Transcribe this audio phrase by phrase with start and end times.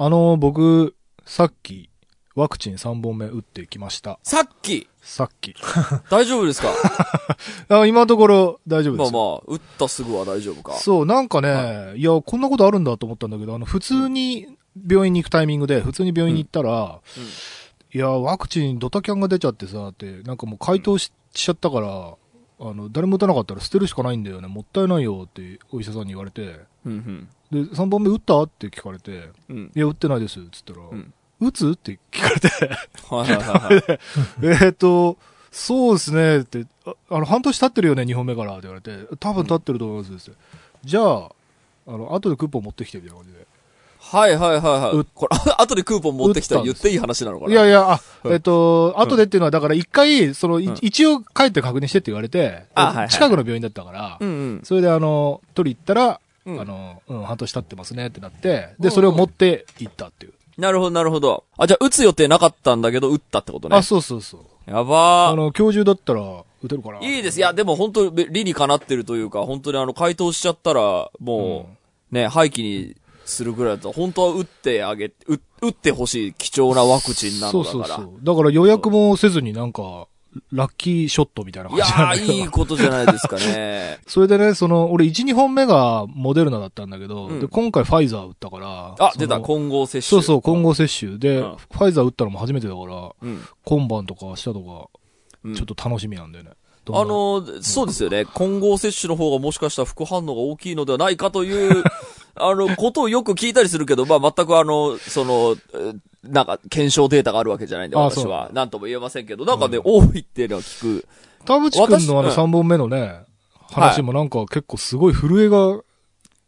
[0.00, 0.94] あの、僕、
[1.26, 1.90] さっき、
[2.36, 4.20] ワクチン3本目打ってきました。
[4.22, 5.54] さっき、さっき。
[6.08, 6.68] 大丈夫ですか？
[7.80, 9.12] あ今のところ大丈夫です。
[9.12, 10.74] まあまあ、打ったすぐは大丈夫か。
[10.74, 14.46] そう、なんかね、、はいや、こんなことあるんだと思ったんだけど、あの、普通に
[14.88, 17.24] 病院に行くタイミングで、普通に病院に行ったら、うん
[17.90, 22.14] いや、ワクチンドタキャンが出ちゃってさ、って、なんかもう回答し,、しちゃったから、
[22.60, 24.48] あの、誰も打たなかったら捨てるしかないんだよね。
[24.48, 27.64] もったいないよってお医者さんに言われて、うんうん。
[27.66, 28.42] で、3本目打った？
[28.42, 29.72] って聞かれて、うん。
[29.74, 31.70] いや、打ってないです、つったら、うん打つ？
[31.70, 32.48] って聞かれて、
[33.08, 34.58] はいはいはいはい。
[34.64, 35.16] えっと、
[35.52, 40.38] そうですね、って、ああの、半年経ってるよね、2本目から、って言われて、多分経ってると思います、って
[40.84, 41.30] じゃあ、
[41.86, 43.46] あの、後でクーポン持ってきて、みたいな感じで。
[44.00, 45.06] はいはいはいはうい。
[45.14, 47.52] これ、あ後でクーポン持ってきたら言っていい話なのかな？
[47.52, 52.64] いやいや、あ、うんえっと、後でっていうのは、だから一回、その、一応帰って確認してって言われて、
[53.10, 54.18] 近くの病院だったから。
[54.62, 60.32] それであの、取り行ったら、うんあの、うん、半年経ってますねってなって、で、それを持って行ったっていう。
[60.56, 61.44] なるほどなるほど。
[61.58, 63.82] あ、じゃあ打つ予定なかったんだけど、打ったってことねあ、。
[63.82, 64.70] そうそうそう。
[64.70, 65.32] やばー。
[65.32, 66.22] あの、今日中だったら、
[66.62, 67.00] 打てるかな？
[67.00, 67.38] いいです。
[67.38, 71.68] いや、でも本当に理にかなってるというか、本当にあの、回答しちゃったら、も
[72.10, 72.96] う、ね、廃棄に
[73.28, 75.12] するぐらいだと、本当は打ってあげ、う
[75.60, 77.72] 打ってほしい貴重なワクチンなのだから。
[77.72, 78.24] そうそうそう。
[78.24, 80.08] だから予約もせずになんか、
[80.52, 82.32] ラッキーショットみたいな感じなんだけど。
[82.32, 83.98] いいことじゃないですかね。
[84.06, 88.94] それでね、その、俺1、2本目がモデルナだったんだけど、うんで、今回ファイザー打ったから。
[88.98, 90.02] あ、出た、混合接種。
[90.02, 91.18] そうそう、混合接種。
[91.18, 93.42] で、うんファイザー打ったのも初めてだから、うん。
[93.64, 94.60] 今晩とか明日とか、
[95.44, 96.50] うんちょっと楽しみなんだよね。
[96.90, 98.24] あなのー、そうですよね。
[98.24, 101.84] 混合接種の方がもしかしたら副反応が大きいのではないかという、
[102.40, 108.50] あの、ことをよく聞いたりするけど、まあ全くあの、その、えーなんか、検証データがあるわけじゃないんで、あ私は。
[108.52, 111.08] なんとも言えませんけど、なんかね、多いっていうのは聞く。
[111.44, 113.20] 田淵くんのあの私3本目のね、
[113.70, 115.80] 話もなんか結構すごい震えが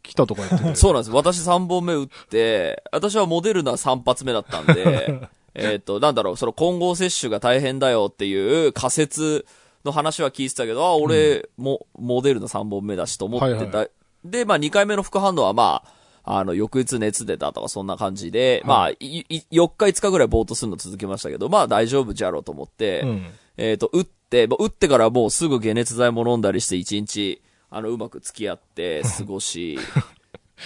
[0.03, 0.75] 来たとか言ってて。
[0.77, 1.11] そうなんです。
[1.11, 9.45] 私3本目打って、私はモデルナ3発目だったんで、 えっと、なんだろう、その混合接種が大変だよっていう仮説
[9.85, 13.87] の話は聞いてたけど、あ、俺、も、モデルナ3本目だしと思ってた。
[14.23, 23.25] で、まあ2回目の副反応はまあ、あの、翌日熱出たとかそんな感じで、まあ、いい4日5日ぐらいぼーっとするの続けましたけど、まあ大丈夫じゃろうと思って、うん。
[23.57, 29.79] えっ、と、打って、まあ打ってからもうすぐ解熱剤も飲んだりして一日、あの、うまく付き合って 過ごし、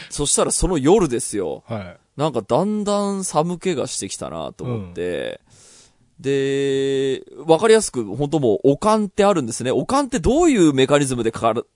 [0.09, 1.63] そしたらその夜ですよ。
[1.67, 1.97] はい。
[2.17, 5.41] なんかだんだん寒気がしてきたなと思って、
[6.19, 9.71] で、わかりやすく、本当もう、おかんってあるんですね。
[9.71, 11.31] おかんってどういうメカニズムで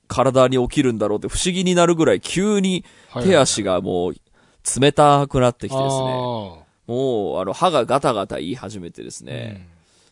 [0.08, 2.86] 体に起きるんだろうって不思議になるぐらい急に
[3.22, 4.14] 手足がもう
[4.80, 6.12] 冷たくなってきてですね。
[6.12, 9.68] あもう、あの、歯がガタガタ言い始めてですーね。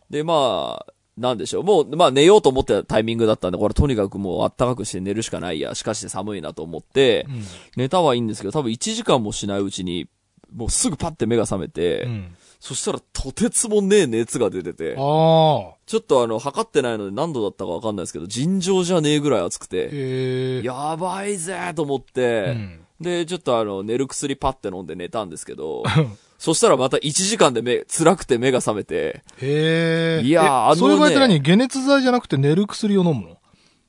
[0.10, 1.64] で、まあ、なんでしょう。
[1.64, 5.74] もう、まあ寝ようと思ってたタイミングだったんで、これとにかくもうあったかくして寝るしかないや。
[5.74, 7.44] しかし寒いなと思って、うん。
[7.76, 10.08] 寝たはいいんですけど、多分1時間もしないうちに、
[10.54, 12.36] もうすぐパッて目が覚めて、うん。
[12.60, 15.76] そしたらとてつもねえ熱が出てて、ああ。
[15.86, 20.66] ちょっとあの、測ってないので何度だったかわかんないですけど、尋常じゃねえぐらい暑くて、ええ。
[20.66, 22.80] やばいぜと思って、うん。
[23.00, 25.84] で、ちょっとあの、寝る薬パッて飲んで寝たんですけど、
[26.40, 30.22] そしたらまた1時間で目、辛くて目が覚めて、へえ。
[30.24, 31.42] いやーえあのねそれは何？
[31.42, 33.38] 解熱剤じゃなくて寝る薬を飲むの？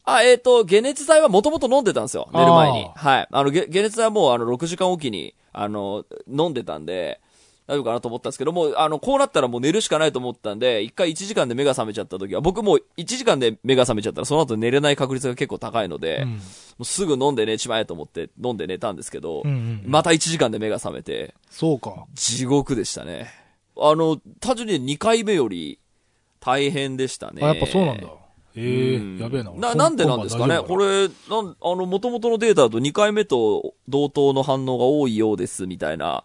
[0.05, 2.31] あ、えっ、と、解熱剤はもともと飲んでたんですよ。
[2.33, 2.99] 寝る前にあ。
[2.99, 3.29] はい。
[3.31, 7.21] あの、げ解熱剤はもう、あの、6時間おきに、あの、飲んでたんで、
[7.69, 16.41] 大丈夫かなと思ったんですけども、あの、こうなったらもう寝るしかないと思ったんで、一回1時間で目が覚めちゃった時は、僕もう1時間で目が覚めちゃったら、その後寝れない確率が結構高いので、もうん。
[16.81, 19.83] うすぐ飲んで寝ちまえと思って飲んで寝たんですけど、うんうん。
[19.87, 22.07] また1時間で目が覚めて、そうか。
[22.15, 23.31] 地獄でしたね。
[23.77, 25.79] あの、単純に2回目より
[26.41, 27.43] 大変でしたね。
[27.43, 28.09] あ、やっぱそうなんだ。
[28.57, 29.53] ええうんやべえな。
[29.53, 30.59] な、なんでなんですかね？
[30.67, 36.25] これ、なん、あの、元々のデータだと2回目と同等の反応が多いようです、みたいな、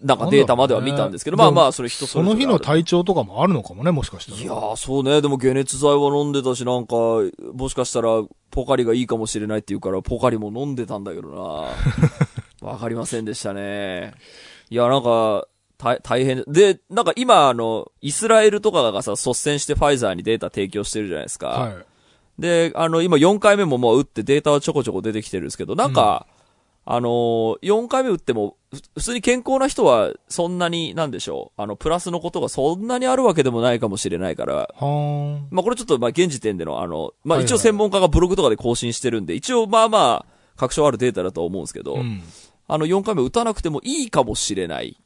[0.00, 2.34] なんかデータまでは見たんですけど、ねまあまあ、それ人それぞれ。
[2.34, 4.38] その日の体調とかもあるのかもね、もしかしたら。
[4.38, 5.20] いやー、そうね。
[5.20, 6.94] でも解熱剤は飲んでたし、なんか、
[7.52, 11.66] もしかしたら、ポカリがいいかもしれないって言うから、ポカリも飲んでたんだけどな。
[12.68, 14.14] わかりませんでしたね。
[14.70, 15.46] いや、なんか、
[15.78, 16.44] 大大変。
[16.46, 21.48] で、なんか今、あの、イスラエルとかがさ、率先してファイザーにデータ提供してるじゃないですか。
[21.48, 21.76] はい。
[22.38, 26.26] で、あの、今4回目ももう打ってデータはちょこちょこ出てきてるんですけど、なんか、
[26.90, 34.54] あのー、4回目打っても、ふ普通に健康な人はそんなに、なんでしょう、あの、プラスのことがそんなにあるわけでもないかもしれないから。
[34.54, 42.22] まあこれちょっと、まあ現時点での、あの、まあ一応専門家がブログとかで更新してるんで、一応まあまあ、確証あるデータだとは思うんですけど、うん。
[42.66, 44.98] あの4回目打たなくてもいいかもしれない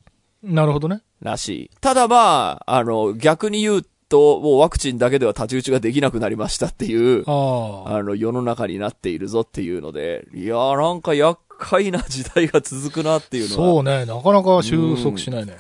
[0.43, 1.03] なるほどね。
[1.21, 1.71] らしい。
[1.81, 7.25] ただまあ、あの、逆に言うと、もうワクチンだけでは太刀打ちができなくなりましたっていう。
[7.27, 13.73] あの、世の中になっているぞっていうので、いやーなんか厄快な時代が続くなっていうのは。
[13.73, 15.57] そうね、なかなか収束しないね。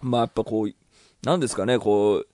[0.00, 0.72] まあやっぱこう、
[1.26, 2.26] なんですかね、こう、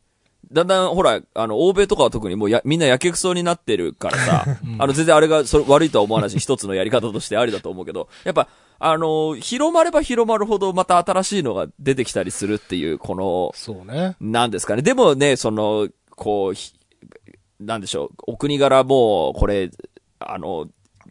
[0.52, 4.44] だんだん、ほら、あの、欧米とかは特にもうや、みんなやけくそになってるからさ、
[4.78, 8.48] あの、全然あれがそれ悪いとは思わないし、一つのやり方としてありだと思うけど、やっぱ、
[8.78, 14.16] あの、広まれば広まるほどまた新しいのが出てきたりするっていう、この、そうね。
[14.20, 14.82] なんですかね。
[14.82, 16.74] でもね、その、こう、ひ
[17.60, 19.70] なんでしょう、お国柄も、これ、
[20.18, 20.66] あの、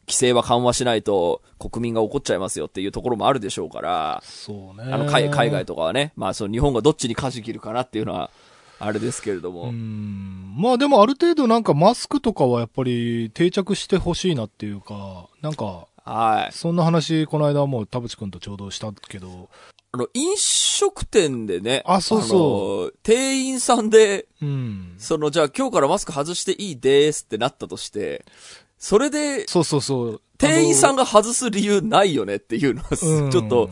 [0.09, 4.91] 規制は緩和しないと国民が怒っちゃいますよっていうところもあるでしょうから、そうね。
[4.91, 8.31] あの海海外とかはね、まあその日本がどっちに舵切るかなっていうのは、
[8.79, 9.65] あれですけれども。
[9.65, 10.55] うん。
[10.57, 16.53] まあでもある程度なんかマスクとかはやっぱり定着してほしいなっていうか、なんか、はい。
[16.53, 19.49] そんな話、この間もう田淵くんとちょうどしたけど、
[19.91, 24.95] あの、飲食店でね、あそうそう店員さんで、うん。
[24.97, 28.25] その、じゃあ今日からマスク外していいですってなったとして、
[28.79, 30.21] それで、そうそうそう。
[30.37, 33.69] 店員さんが、が外す理由ないよねっていうのは、うんちょっと、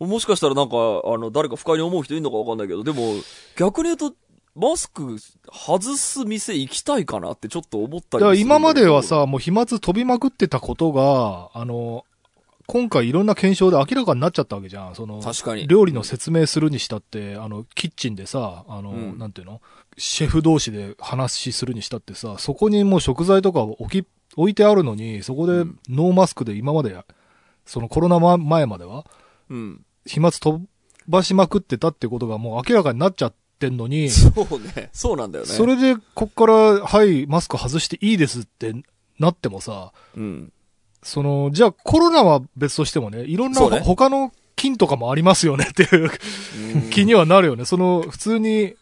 [0.00, 3.14] もしかしたらなんか、あの、誰か不快に思う人いるのかわかんないけど、でも、
[3.56, 4.14] 逆に言うと、
[4.54, 5.18] マスク
[5.52, 12.04] 外す店行きたいかなってちょっと思ったりする今までは、さ、もう飛沫飛びまくってたことが、あの、
[12.66, 14.94] 今回いろんな検証で明らかになっちゃったわけじゃん。
[14.94, 15.66] その、確かに。
[15.66, 19.60] 料理の説明するにしたって、あの、キッチンでさ、あの、うんなんていうの？
[19.96, 24.06] シェフ同士で話するにしたってさ、そこにもう食材とか置き、
[24.38, 26.96] 置いてあるのに、そこでうんノーマスクで今まで、
[27.66, 29.04] そのコロナま前までは、
[29.50, 29.84] うん。
[30.06, 30.64] 飛沫飛
[31.08, 34.90] ばしまくってたってことがもう明らかになっちゃってんのに、そうね。
[34.92, 35.50] そうなんだよね。
[35.50, 38.74] それでこっから、はい、マスク外していいですって
[39.18, 40.52] なってもさ、うん。
[41.02, 46.10] その、じゃあコロナは別としてもね、いろんな他の菌とかもありますよねっていう
[46.90, 47.64] 気にはなるよね。
[47.64, 48.76] その、普通に、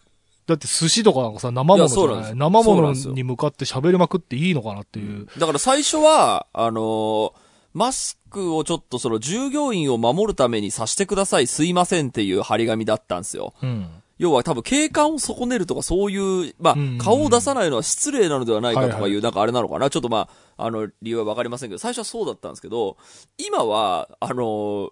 [0.46, 1.82] だって寿司とかなんかさ、生物じゃない？
[1.82, 5.26] いやそうなんです生物に向かって喋りまくっていいのかなっていう。
[5.38, 7.32] だから最初は、あのー
[7.74, 13.52] マスクをちょっとその従業員を守るためにさしてください、すいませんっていう張り紙だったんですよ。
[13.62, 13.86] うん。
[14.16, 22.96] 要は多分景観を損ねるとかそういう、まあうん、顔を出さないのは失礼なのではないかとかいう、はいはいなんかあれなのかなちょっとまあ、あの、理由はわかりませんけど、最初はそうだったんですけど、
[23.36, 24.90] 今は、あの、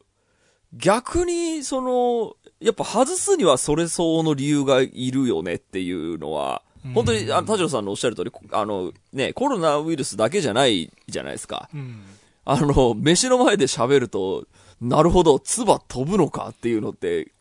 [0.77, 6.63] 逆に、その、やっぱ外すにはそれ相応の理由がいるよねっていうのは、
[6.93, 11.71] 本当に、あの、田代さんのおっしゃる通り、あの、ね、コロナウイルスだけじゃないじゃないですか。
[11.75, 12.03] うん。
[12.45, 14.47] あの、飯の前で喋ると、
[14.81, 17.33] なるほど、唾飛ぶのかっていうのって、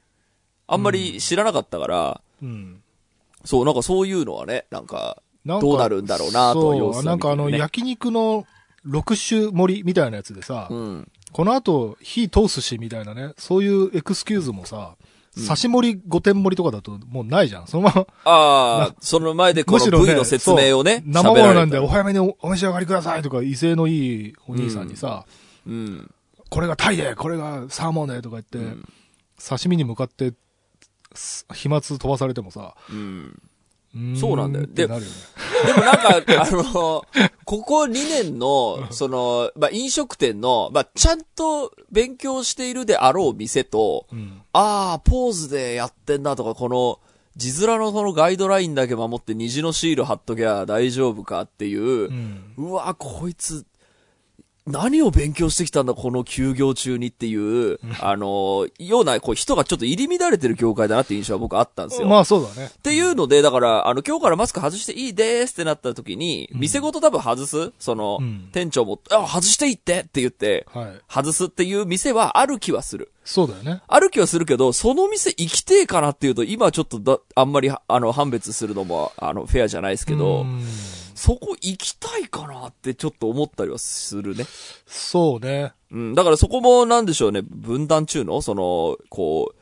[0.65, 2.81] あんまり知らなかったから、うん。
[3.43, 8.45] そう、なんかそういうのはね、なんか、どうなるんだろうなと、様子そう、なんかあの、や焼肉の
[8.87, 11.11] 6種盛りみたいなやつでさ、うん。
[11.33, 14.95] この後火通すしみたいなね、そういうエクスキューズもさ、
[15.35, 17.67] 刺し盛り5点盛りとかだともうないじゃん。
[17.67, 25.25] そのまま、ああ、その前でこのむしろね、V の説明をね、そう生物なんでお早めにおお召し上がりくださいとか、威勢のいいお兄さんにさ、
[25.67, 26.11] うん。
[26.49, 28.89] これがタイで、これがサーモンでとか言って、うん
[29.45, 30.33] 刺身に向かって、
[31.13, 33.41] す飛沫飛ばされてもさ、うん。
[34.19, 35.15] そうなんだよってなるよね。
[35.65, 37.05] でもなんか、あの、
[37.45, 44.41] ここ2年の、その、 まあ、飲食店の、まあ、ちゃんと勉強しているであろう店と、うん。
[44.51, 46.99] ああ、ポーズでやってんなとか、この、
[47.35, 52.53] 字面のそのガイドラインだけ守って虹のシール貼っときゃ大丈夫かっていう、うん。
[52.57, 53.65] うわ、こいつ、
[54.65, 62.07] 何を勉強してきたんだ、この休業中にっていう、あの、ような、こう、人がちょっと入り乱れてる業界だなっていう印象は僕あったんですよ。
[62.07, 62.71] まあそうだね。
[62.73, 71.01] っていうので、だから、あの、今日からマスク外していいですってなった時に、店ごと多分外すその、うん店長も、あ、外していいってって言って、はい。
[71.09, 73.11] 外すっていう店はある気はする。
[73.25, 73.81] そうだよね。
[73.87, 80.63] ある気はするけど、その店行きてえかなっていうと、今ちょっとだ、あんまり、あの、判別するのも、あの、フェアじゃないですけど、うん
[81.23, 84.43] そこ行きたいかなってちょっと思ったりはするね。
[84.85, 85.71] そうね。
[85.89, 86.15] うん。
[86.15, 89.55] だからそこもなんでしょうね、分断中の、その、こう、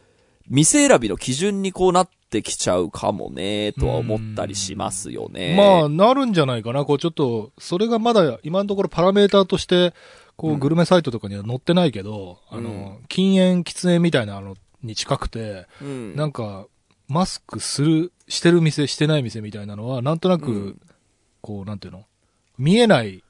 [0.49, 5.55] 店選びの基準にこうなってきちゃうかもね、とは思ったりしますよね。
[5.55, 6.83] まあ、なるんじゃないかな。
[6.83, 9.93] こう、ちょっと、それがまだ、今のところパラメーターとして、
[10.37, 16.15] こう、うんグルメサイトとかには載ってないけど、あうの、禁煙、喫煙みたいなのに近くて、うん。
[16.15, 16.65] なんか、
[17.07, 20.81] マスクする、してる店、してない店みたいなのは、なんとなく、うん
[21.41, 22.05] こう、なんていうの？
[22.57, 23.23] 見えない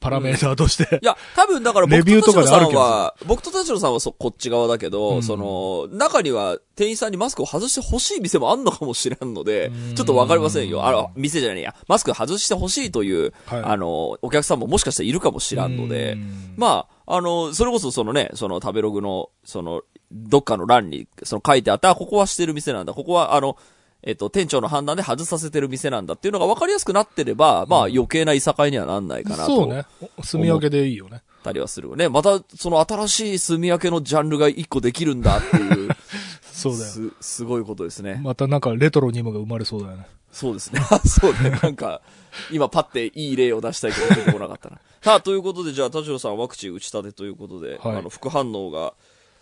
[0.00, 2.78] パラメーターとして、いや、多分だからレ僕と田代ビューとかであるけど。
[2.80, 5.22] さんは、僕と田代さんはそ、こっち側だけど、うん。
[5.24, 10.86] その、中には店員さんにマスクを外してほしい店もあんのかもしれんのでうん、ちょっとわかりませんよ。
[10.86, 11.74] あの、店じゃないや。
[11.88, 13.62] マスク外してほしいという、はい。
[13.64, 16.54] あの、お客さんももしかしたらいるかもしらんので、うん。
[16.56, 19.82] まあ、あの、それこそそのね、その食べログの、その、
[20.12, 23.56] どっかの欄に、その書いてあった、あここはしてる店なんだ、ここはあの、
[24.02, 29.56] えっと、店長の判断で外させてる店なんだっていうのが分かりやすくなってれば、まあ余計ないさかいにはなんないかなと。
[29.56, 29.86] そうね。
[30.22, 31.22] 住み分けでいいよね。
[31.42, 31.94] たりはする。
[31.96, 35.90] ね、また、その新しい住み分けのジャンルが一個できるんだっていう、
[36.42, 36.90] そうだよ。
[36.90, 38.20] す、すごいことですね。
[38.22, 40.06] またなんかレトロにもが生まれそうだよね。
[40.30, 40.80] そうですね。
[41.04, 41.58] そうね。
[41.62, 42.02] なんか、
[42.50, 44.78] 今パッていい例を出したいけど出てこなかったな。
[45.02, 48.94] さあ、ということで、じゃあ、田代さんワクチン打ち立てということで、はいあの、副反応が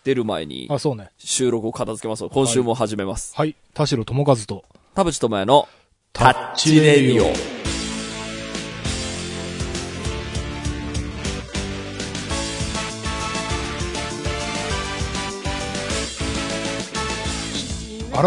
[0.07, 1.09] 出る前にあ、そうね。
[1.17, 3.35] 収録を片付けます今週も始めます。
[3.35, 3.57] はい。
[3.73, 4.63] 田代智和と、
[4.95, 5.67] 田淵智也の
[6.13, 7.27] タタッチレディオ。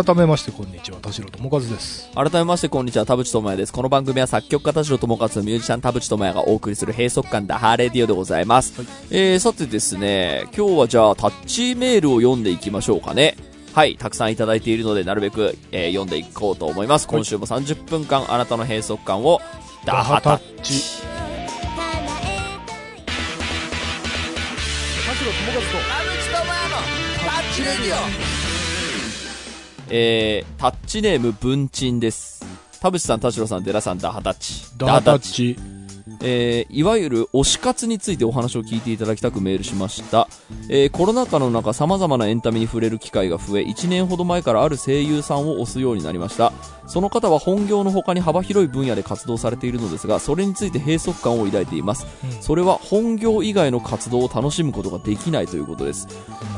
[0.05, 0.80] 改めましてこんにちは、
[1.11, 2.09] 田代智和です。
[2.15, 3.73] 改めましてこんにちは、田淵智也です。
[3.73, 8.81] この番組は作曲家田代智和とミュージシャン田淵智也がお送りする閉塞感ダハーレディオでございます。
[9.11, 13.37] えー、さてですね、今日はじゃあタッチメールを読んでいきましょうかね。
[13.75, 17.09] はい、たくさんいただいているので、なるべく、えー読んでいこうと思います。
[17.09, 19.41] 今週も30分間、あなたの閉塞感を
[19.85, 20.75] ダハタッチ。
[20.75, 21.03] チ。
[21.03, 21.09] 田
[25.15, 25.71] 代智和と、
[27.25, 28.40] タッチレディオ
[29.91, 32.45] えー、タッチネーム文鎮です。
[32.81, 34.79] 田淵さん、田代さん、寺さん、ダハタッチ。
[34.79, 35.80] ダハタッチ。
[36.23, 40.29] えーいわゆる推し活についてお話を聞いていただきたくメールしました、
[40.69, 46.53] えーコロナ禍の中様々なエンタメに触れる機会が増え1年ほど前からある声優さんを推すようになりました。
[46.87, 52.43] その方は本業の他に幅広い分野で活動されているのですがそれについて閉塞感を抱いています、うん。
[52.43, 56.09] それは本業以外の活動を楽しむことができないということです。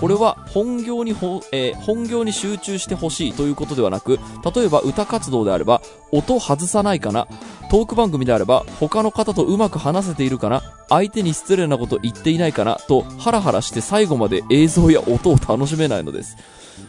[0.01, 4.19] これは本業にほ、えー本業に集中してほしいということではなく
[4.55, 5.83] 例えば歌活動であれば
[6.13, 7.27] 音外さないかな
[7.73, 16.37] トーク番組であれば他の方とうまく話せているかな相手に失礼なこと言っていないかなとハラハラして最後まで映像や音を楽しめないのです。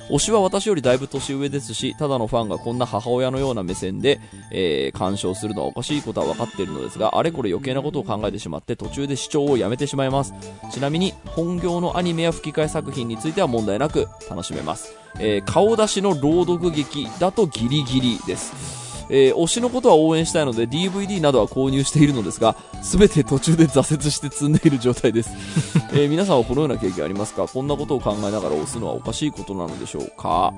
[0.09, 4.19] 推しは私よりだいぶ年上ですしただのファンがこんな母親のような目線で、
[4.51, 10.33] えー鑑賞するのはおかしいことは分かっているのですがあれこれ余計なことを考えてしまって途中で視聴をやめてしまいます。
[10.69, 18.82] ちなみに本業のアニメや吹き替え作品については問題なく楽しめます、えー顔出しの朗読劇だとギリギリです。
[19.09, 25.29] えー推しのことは応援したいので DVD などは購入しているのですが全て途中で挫折して積んでいる状態です、
[25.93, 27.47] えー皆さんはこのような経験ありますか？
[27.47, 30.53] こんなことを考えながら押すのはおかしいことなのでしょうか？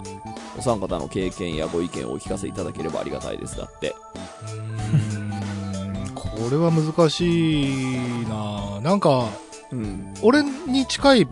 [0.57, 3.57] お三方の経験やご意見をお聞かせいただければありがたいです。
[3.57, 3.95] だって。
[4.43, 8.79] うーんこれは難しいな。
[8.81, 9.25] なんか、
[9.71, 10.13] うん。
[10.21, 11.27] 俺に近い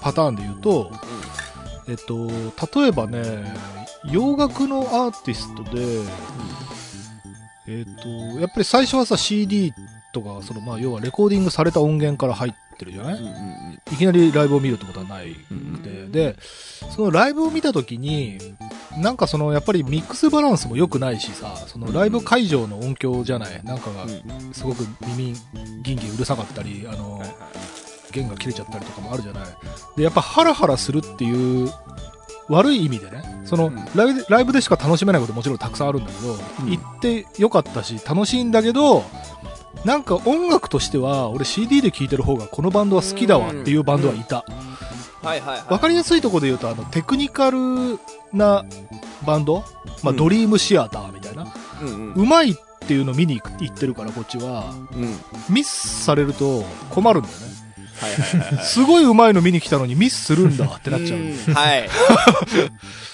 [0.00, 0.90] パターンで言うと、
[1.88, 2.28] えっと、
[2.80, 3.52] 例えばね、
[4.10, 6.02] 洋楽のアーティストで、
[7.66, 8.08] えっと、
[8.40, 9.72] やっぱり最初はさ、CD
[10.12, 13.20] とか、その、まあ、要はレコーディングされた音源から入ってるじゃない、
[13.92, 15.36] いきなりライブを見るってことはない。
[15.50, 16.36] うんくて、で、
[16.94, 18.38] そのライブを見たときに、
[18.96, 25.34] なんかその、やっぱりミックスバランスも良くないしさ、そのライブ会場の音響じゃない、なんかがうんすごく耳
[25.82, 27.22] ギンギンうるさかったり、あの、
[28.12, 29.44] 弦が切れちゃったりとかもあるじゃない？
[29.96, 31.70] で、やっぱハラハラするっていう、
[32.48, 33.76] 悪い意味でね、その、うん。
[33.94, 36.70] ライブでライブでしか楽しめないこともちろんたくさんあるんだけど、うん。
[36.70, 39.04] 行ってよかったし、楽しいんだけど、
[39.84, 44.44] なんか音楽としては、俺 CD で聴いてる方がこのバンドは好きだわっていうバンドはいた。
[45.22, 47.98] はいはいわかりやすいところで言うと、あの、テクニカル
[48.32, 48.64] な
[49.26, 49.64] バンド、
[50.02, 50.16] まあ、うん。
[50.16, 51.46] ドリームシアターみたいな、
[51.82, 52.12] うんうん。
[52.14, 55.16] うまいっていうの見に行く行ってるから、こっちは、うん。
[55.48, 57.67] ミスされると困るんだよね。
[58.00, 61.18] はいはいはいはいすごいうまいの見に来たのにミスするんだってなっちゃう。
[61.18, 61.88] んはい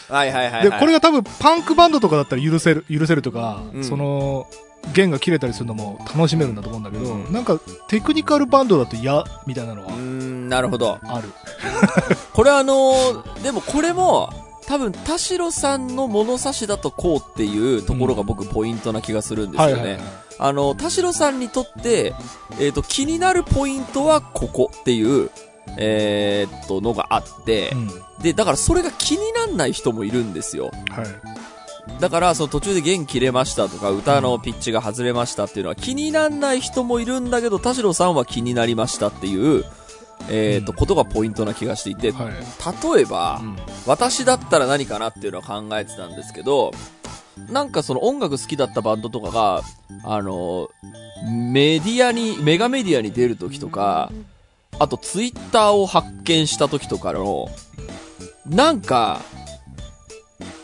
[0.09, 4.47] はいはいはいで、これが多分パンクバンドとかだったら許せる、許せるとか、うんその、
[4.93, 11.33] 弦が切れたりするのも楽しめるんだと思うんだけど、うんなんかテクニカルバンドだと嫌みたいなのはなるほどある。
[12.35, 14.31] これあのーでもこれも、
[14.67, 19.73] 多分、田代さんの物差しだとこうっていうところが僕ポイントな気がするんですよね。
[19.75, 20.01] はいはいはい。
[20.39, 22.15] あの、田代さんにとって、
[22.59, 25.31] えっ、と、気になるポイントはここっていう、
[25.77, 27.89] えーっと、のがあってう、ん。
[28.23, 30.71] で、だからそれが気になんない人もいるんですよ。
[30.91, 32.01] はい。
[32.01, 39.65] だから、その途中で弦切れましたとか、歌のピッチが外れましたっていうのは気になんない人もいるんだけど、田代さんは気になりましたっていう、
[40.31, 42.33] えーっと、うんことがポイントな気がしていて、はい。
[42.95, 46.73] 例えば、うん私だったら何かなっていうのは考えてたんですけど、
[47.51, 49.63] なんかその音楽好きだったバンドとかが、
[50.05, 50.71] あの、
[51.53, 54.13] メディアに、メガメディアに出るときとか、
[54.79, 57.49] あとツイッターを発見したときとかの、
[58.47, 59.21] なんか、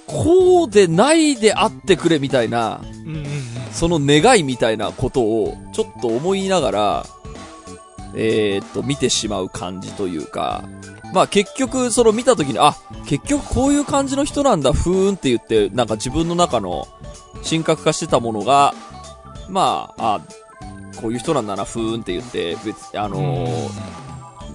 [0.07, 2.81] こうでないであってくれみたいな。
[3.73, 7.07] その願いみたいなことをちょっと思いながら、
[8.15, 10.65] えーっと、見てしまう感じというか、
[11.13, 12.77] まあ結局、その見たときに、あ、
[13.07, 16.87] 結局こういう感じの人なんだ、ふーんって言って、なんか自分の中の
[17.49, 18.75] 神格化してたものが、
[19.49, 20.21] まあ、あ、
[21.01, 24.01] こういう人なんだな、ふーんって言って、別、あのー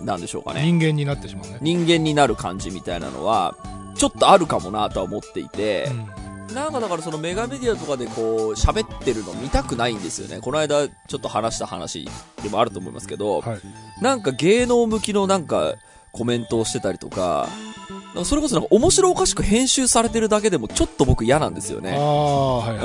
[0.06, 0.62] なんでしょうかね。
[0.62, 1.58] 人間になってしまうね。
[1.62, 3.56] 人間になる感じみたいなのは、
[3.96, 10.40] ちょっとあるかもなとは思っていて、うんなんかだからそのメガメディアとかでこう喋ってるの見たくないんですよね。
[10.42, 12.08] この間ちょっと話した話
[12.44, 13.60] でもあると思いますけど、はい。
[14.02, 15.74] なんか芸能向きのなんか
[16.16, 17.50] コメントをしてたりとか、
[17.90, 21.96] なんかそれこそなんか面白おかしく編集されてるだけでもちょっと僕嫌なんですよあね。
[21.98, 22.84] あ、はいは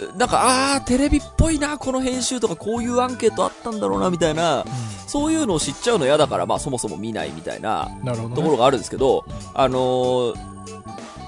[0.00, 0.06] い。
[0.06, 0.18] うん。
[0.18, 4.64] なんか、あー、テレビっぽいな、この編集とかこういうアンケートあったんだろうな、みたいな、
[5.08, 8.12] そういうのを知っちゃうの嫌だから、まあそもそも見ないみたいなね。
[8.12, 10.54] ところがあるんですけど、あのー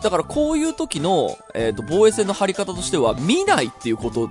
[0.03, 4.31] だからこういう時の、えっ、と、防衛戦の張り方としては、見ないっていうこと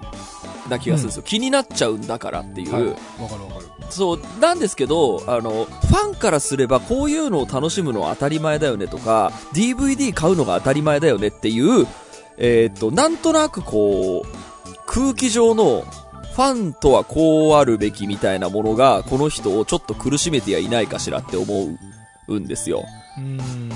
[0.70, 1.24] な気がするんですよ。
[1.24, 2.74] 気になっちゃうんだからっていう。
[2.74, 2.84] はい。
[2.84, 3.66] わかるわかる。
[3.90, 11.88] そう、なんですけど、あの、ファンからすればこういうのを楽しむのは当たり前だよねとか、DVD 買うのが当たり前だよねっていう、
[12.38, 14.28] えっ、と、なんとなくこう、
[14.86, 15.86] 空気上の、
[16.36, 21.78] ファンとはこうあるべきみたいなものが、この人をちょっと苦しめてはいないかしらって思
[22.28, 22.84] うんですよ。
[23.18, 23.70] うーん。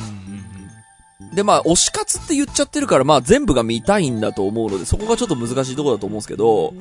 [1.33, 6.73] で、まあ、推し活って言っちゃってるから、まあ、全部が見たいんだと思うので、そこがちょっと難しいところだと思うんですけど、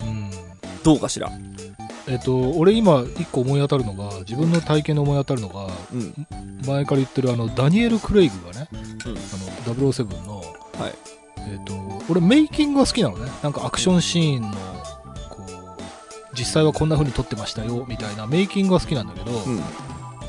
[0.00, 0.30] うん。
[0.84, 1.32] どうかしら？
[2.08, 6.26] えっと、俺今一個思い当たるのが、自分の体験で思い当たるのが、うん。
[6.64, 10.94] 前から言ってるあの、ダニエル・クレイグがね、うんあの、007の、はい。
[11.38, 11.74] えっと、
[12.08, 13.30] 俺メイキングが好きなのね。
[13.42, 14.50] なんかアクションシーンの、
[15.30, 19.60] こう、実際はこんな風に撮ってましたよ、みたいなメイキングが好きなんだけど、うん。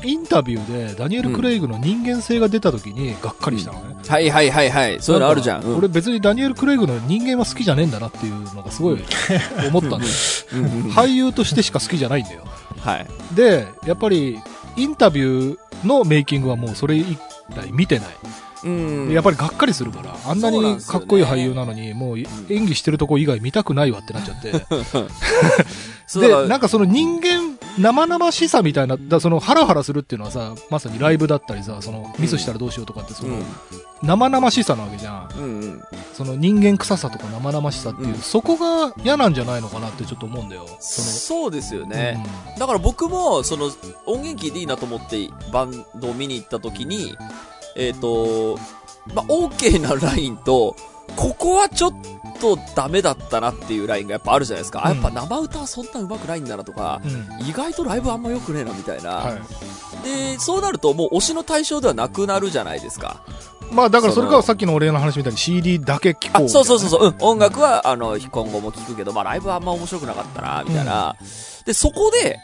[0.04, 3.96] インタビューでダニエル・クレイグの人間性が出た時にがっかりしたのね。
[4.06, 5.00] はいはいはいはい。
[5.00, 5.62] そういうのあるじゃん。
[5.62, 5.76] うん。
[5.78, 8.98] 俺別にダニエル・クレイグの人間は好きじゃねえんだなっていうのがすごい
[9.68, 10.02] 思ったんだよ。
[10.52, 12.44] うんうんうん俳優としてしか好きじゃないんだよ。
[12.80, 13.06] はい。
[13.34, 14.40] で、やっぱり、
[14.76, 17.16] インタビューのメイキングはもうそれ以
[17.54, 18.08] 来見てない。
[18.64, 19.12] うん。
[19.12, 24.52] やっぱりがっかりするから、あんなにかっこいい俳優なのに、もう演技してるとこ以外見たくないわってなっちゃって。
[26.18, 33.38] で、なんかその人間、生々しさみたいな、だそのハラハラするっていうのはさ、まさにライブだったりさ、そのミスしたらどうしようとかって、その、
[34.02, 35.28] 生々しさなわけじゃん。
[35.36, 35.42] うん。
[35.42, 35.82] うんうん。
[36.12, 40.66] その人間臭さとか生々しさっていう、うんそこが嫌なんじゃないのかなってちょっと思うんだよ。
[40.80, 42.24] そそうですよの、ね。
[42.58, 43.66] だから僕も、その、
[44.06, 47.16] 音源聞いていいなと思ってバンドを見に行った時に、
[47.76, 48.58] えっ、と、
[49.14, 50.76] まあ、OK なラインと、
[51.16, 51.92] ここはちょっ
[52.40, 54.86] とダメだったなっていうラインがやっぱあるじゃないですか。
[54.86, 57.10] あ、やっぱ生歌はそんな上手くないんだなとか、うん。
[57.10, 57.48] うん。
[57.48, 59.10] 意外とライブあんま良くねえなみたいな。
[59.10, 60.04] はい。
[60.04, 63.22] で、そうなるともう推しの対象ではなくなるじゃないですか。
[63.70, 71.16] まあだからそれそのがさっきの俺の話みたいに CD だけ聴こうそうそうそうそう、うん、音楽は、あの、今後も聴くけど、まあライブはあんま面白くなかったな、みたいな。
[71.66, 72.38] で、そこで、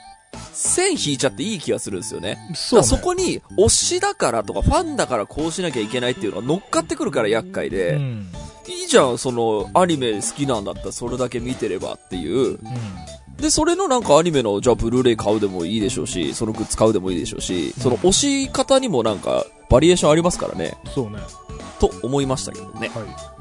[0.52, 2.38] 線引いちゃっていい気がするんですよね。
[2.54, 2.82] そう、ね。
[2.82, 8.28] だからそこに、推しだからとか、ファンだからこうしなきゃいけないっていうのが乗っかってくるから厄介で、うん。
[8.66, 12.50] いいじゃん、その、アニメ好きなんだったらそれだけ見てればっていう。
[12.50, 12.58] うん。
[13.36, 18.12] で、それのなんかアニメの、じゃあブルーレイ買うでもいいでしょうし、そのグッズ買うでもいいでしょうし、その推
[18.46, 21.18] し方にもなんか、バリエーションありますからね、そうね。
[21.80, 22.90] と思いましたけどね。
[22.94, 23.34] はい。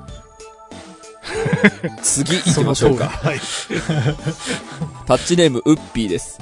[2.02, 3.08] 次行きましょうか。
[3.08, 3.40] はい。
[5.06, 6.40] タッチネーム、ウッピーです。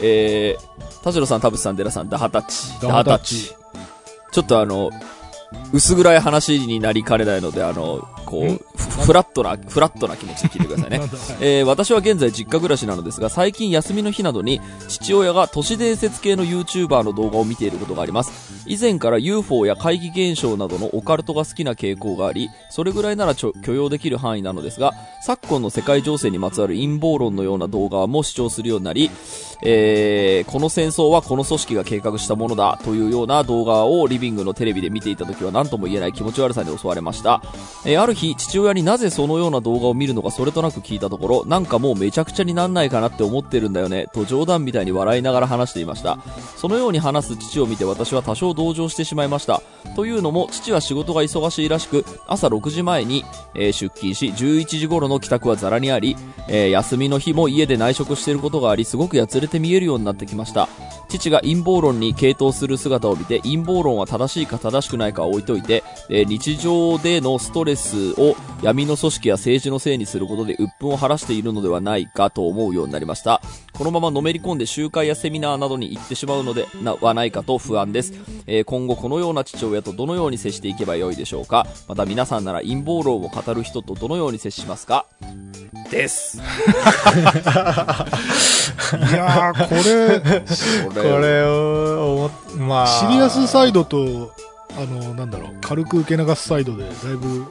[0.00, 2.80] えー、田代さん、田淵さん、デラさん、ダハタッチ。
[2.80, 3.52] ダハタッチ。
[4.32, 4.90] ちょっとあの、
[5.72, 11.00] 薄暗い話になりかねないので、あの、こんう、フフラットな、フラットな気持ちで聞いてくださいね。
[11.40, 18.32] えー私は現在実家暮らしなのですが、最近休みの日などに父親が都市伝説系の YouTuber の動画を見ていることがあります。
[18.66, 24.92] 以前から UFO や怪奇現象などのオカルトが好きな傾向があり、それぐらいなら許容できる範囲なのですが、
[25.24, 29.10] 昨今の世界情勢にまつわる陰謀論のような動画も視聴するようになり、
[29.62, 37.42] えーこの戦争はこの組織が計画したものだというような動画をリビングのテレビで見ていた時は何とも言えない気持ち悪さに襲われました。
[37.84, 46.18] えーある日、父親になぜそのような動画を見るのかそれとなく聞いたところ、なんかもうめちゃくちゃになんないかなって思ってるんだよね、と冗談みたいに笑いながら話していました。
[46.56, 49.62] そのように話す父を見て私は多少同情してしまいました。
[49.94, 53.24] というのも、父は仕事が忙しいらしく、朝6時前に、
[53.54, 56.16] えー出勤し、11時頃の帰宅はザラにあり、
[56.48, 60.68] えー休みの日も家で内職していることがあり、すごくやつれて見えるようになってきました。
[61.08, 73.40] 父が陰謀論に傾倒する姿を見て、陰謀論は正しいか正しくないかは置いといて、えー日常でのストレスを闇の組織や政治のせいにすることで鬱憤を晴らしているのではないかと思うようになりました。
[73.72, 78.12] このままのめり込んで集会やセミナーなどに行ってしまうのでなはないかと不安です。
[78.46, 85.06] えー今後このような父親とどのように接していけばよいでしょうかまた皆さんなら陰謀論を語る人とどのように接しますか？
[85.90, 86.38] です。
[86.38, 86.40] い
[89.14, 90.20] やー、これ、
[90.88, 92.86] こ これを、まあ。
[92.86, 94.32] シリアスサイドと、
[94.76, 97.46] あの、なんだろう、軽く受け流すサイドで、だいぶ、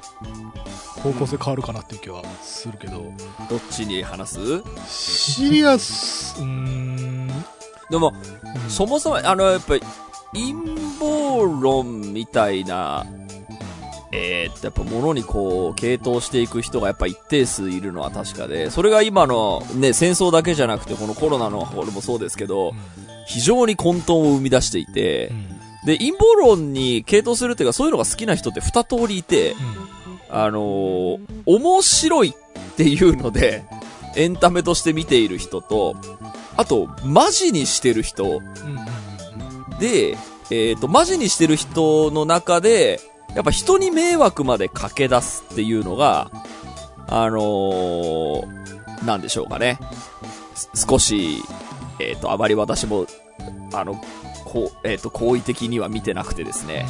[1.01, 3.11] 方向性変わるかなっていう気はするけど、
[3.49, 4.63] どっちに話す？
[4.87, 7.27] シリアス、うーん、
[7.89, 9.81] でも、うんそもそも、あの、やっぱり、
[10.33, 10.53] 陰
[10.99, 13.05] 謀論みたいな、
[14.11, 22.73] えーっと、やっぱ物にこう、傾倒していく人がやっぱ一定数いるのは確かで、それが今のね、戦争だけじゃなくて、このコロナの方もそうですけど、
[23.27, 25.54] 非常に混沌を生み出していてう、ん
[25.85, 29.55] で、陰謀論に傾倒するっていうか、そういうのが好きな人って二通りいて、
[30.29, 33.63] あのー面白いっていうので、
[34.15, 35.95] エンタメとして見ている人と、
[36.57, 38.25] あと、マジにしてる人。
[38.25, 38.45] うんうんうん
[39.79, 40.17] で、
[40.51, 42.99] えっ、と、マジにしてる人の中で、
[43.35, 46.31] やっぱ人に迷惑までかけ出すっていうのが、
[47.07, 49.77] あのーなんでしょうかね。
[50.55, 51.43] す少し、
[51.99, 53.05] えっ、と、あまり私も、
[53.73, 54.01] あの、
[54.55, 56.85] こう、えっ、と、好意的には見てなくてですね。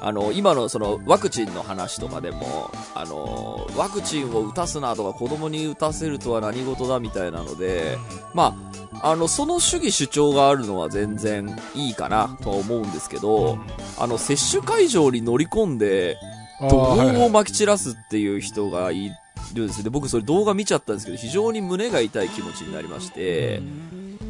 [0.00, 7.98] あの、今のそのワクチンの話とかでも、あの、ワクチンを打たすなとか子供に打たせるとは何事だみたいなので、
[8.32, 8.56] ま
[9.02, 13.58] あ、あの、その主義主張があるのは全然いいかなとは思うんですけど、
[13.98, 16.16] あの、接種会場に乗り込んで、
[16.60, 19.10] 怒号を撒き散らすっていう人がい
[19.52, 19.84] るんですよ。
[19.84, 23.62] で、僕それ動画見ちゃったんですけど、非常に胸が痛い気持ちになりまして、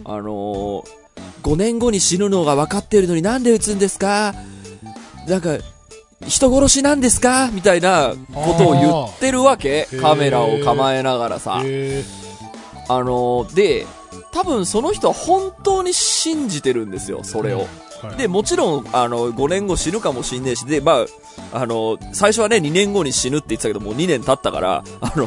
[0.06, 0.84] あの
[1.44, 4.34] 5年後に死ぬのが分かってるのになんで撃つんですか？
[5.28, 5.58] なんか、
[6.26, 7.50] 人殺しなんですか？
[7.52, 9.86] みたいなことを言ってるわけ。
[10.00, 11.60] カメラを構えながらさ。
[11.64, 12.02] へ
[12.88, 13.86] あので、
[14.34, 17.68] 多分その人は本当に信じてるんですよ、それを。
[18.18, 21.06] で、もちろん、あの、5年後死ぬかもしんねえし、で、ま
[21.52, 25.26] あ、あの、最初はね、2年後に死ぬって言ってたけど、もう2年経ったから、あの、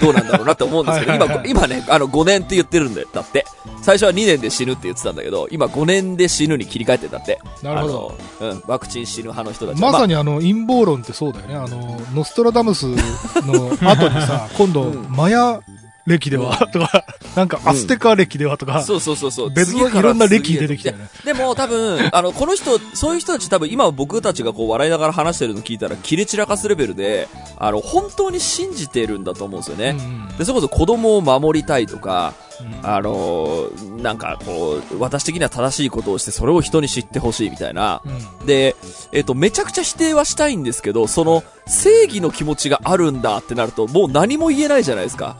[0.00, 3.46] どうなんだろうなって思うんですけど、今、今ね、あの、5年って言ってるんだよ、だって。
[3.80, 7.40] 最初は2年で死ぬって言ってたんだけど、今5年で死ぬに切り替えてんだって。
[7.62, 8.18] なるほど。
[8.40, 11.56] うん、ワクチン死ぬ派の人たちはまさにあの陰謀論ってそうだよね。
[11.56, 15.60] あの、ノストラダムスの後にさ、 今度、うんマヤ
[16.06, 17.04] 歴ではとか、
[17.36, 19.50] なんかアステカ歴ではとか、そうそうそうそう。
[19.50, 21.08] 別のいろんな歴出てきたよね。
[21.24, 29.96] でも多分、あの、この人、そういう人たち多分今僕たちがこう笑いながら話してるの聞いたら切れ散らかすレベルで、あの、本当に信じてるんだと思うんですよね。
[29.98, 38.02] うんで、それこそ子供を守りたいとか、うんあのーなんかこう、私的には正しいことをしてそれを人に知ってほしいみたいな。
[38.04, 38.74] うんで、
[39.12, 45.36] えっ、と、めちゃくちゃ否定はしたいんですけど、その正義の気持ちがあるんだってなると、もう何も言えないじゃないですか。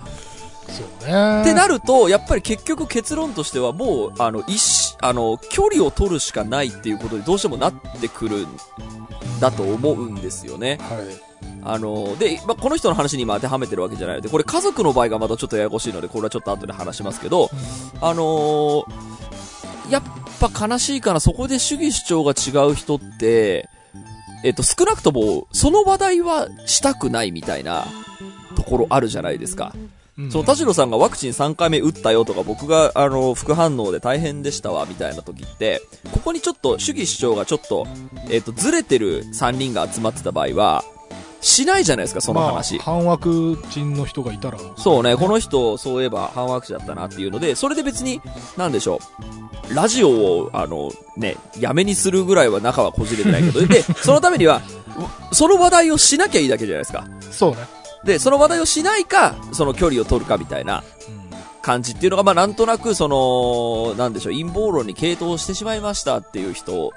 [0.73, 1.43] そうね。
[1.43, 8.47] ってなると、やっぱり結局結論としてはもう、あの、一し、あの、距離を取るしかないっていうことにどうしてもなってくるん
[9.41, 10.79] だと思うんですよね。
[10.81, 11.33] はい。
[11.65, 17.51] あの、で、まあ、この人の話に今当てはめてるわけじゃないので、これ家族の場合がまたちょっとややこしいので、これはちょっと後で話しますけど、
[18.01, 19.13] あのー
[19.91, 20.03] やっ
[20.41, 23.69] ぱ悲しいかな、そこで主義主張が違う人って、
[24.45, 27.85] えっと、少なくとも、その話題はしたくないみたいな
[28.57, 29.75] ところあるじゃないですか。
[30.19, 37.87] うんその田代さんがワクチン3回目打ったよとか、僕が、あの、副反応で大変でしたわ、みたいな時って、ここにちょっと主義主張がちょっと、
[38.29, 40.85] えっと、ずれてる3人が集まってた場合は、
[41.41, 42.77] しないじゃないですか、その話。
[42.77, 44.59] まあ、反ワクチンの人がいたら。
[44.77, 48.21] そうね、この人、そういえば反ワクチンだったなっていうので、それで別に、
[48.57, 49.01] なんでしょ
[49.71, 49.75] う。
[49.75, 54.61] ラジオを、あの、ね、やめにするぐらいは仲はこじれてないけど、で、そのためには、
[55.31, 57.07] うその話題をしなきゃいいだけじゃないですか。
[57.31, 57.82] そうね。
[58.05, 60.83] で、その話題をしないか、その距離を取るかみたいな
[61.63, 66.93] 感じっていうのが、まあなんとなく、その、なんでしょう、陰謀論に傾倒してしまいましたっていう人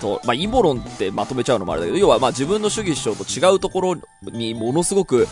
[0.00, 3.96] と、まあ陰謀論ってまとめちゃうのもあれだけど、要はまあ自分の主義主張と違うところ
[4.32, 5.26] にものすごく、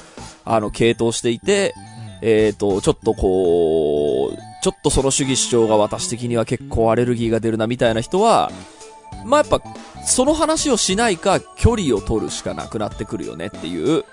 [0.44, 1.74] あの、傾倒していて、
[2.20, 8.50] えっ、と、ちょっとこう、ちょっとその主義主張が私的には結構アレルギーが出るなみたいな人は、
[9.24, 9.62] まあやっぱ、
[10.04, 14.04] その話をしないか、距離を取るしかなくなってくるよねっていう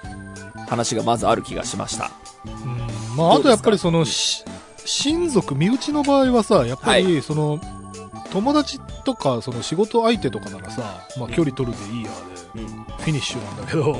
[0.67, 2.11] 話がまずある気がしました。
[2.45, 3.17] うん。
[3.17, 4.43] まあ、あとやっぱりその、し
[4.85, 7.59] 親族、身内の場合はさ、やっぱり、その、
[8.31, 12.09] 友達とか、その仕事相手とかならさ、まあ、距離取るでいいや
[12.53, 13.97] で、フィニッシュなんだけど、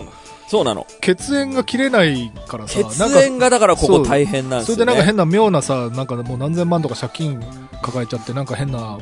[0.47, 0.86] そうなの。
[1.01, 4.79] 血縁が切れないからさ、血縁がだからここ大変なんですよね。
[4.79, 7.43] それでなんか変な妙なさ、なんかもう何千万とか借金
[7.81, 8.97] 抱えちゃって、なんか変な、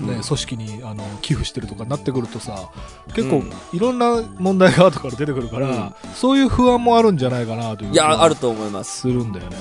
[0.00, 2.70] ね、組織にあの寄付してるとかなってくるとさ、
[3.14, 9.00] 結構うんいろんな問題が後から出てくるから、そういう不安もあるんじゃないかなといういや、あるとと思います。
[9.00, 9.56] するんだよね。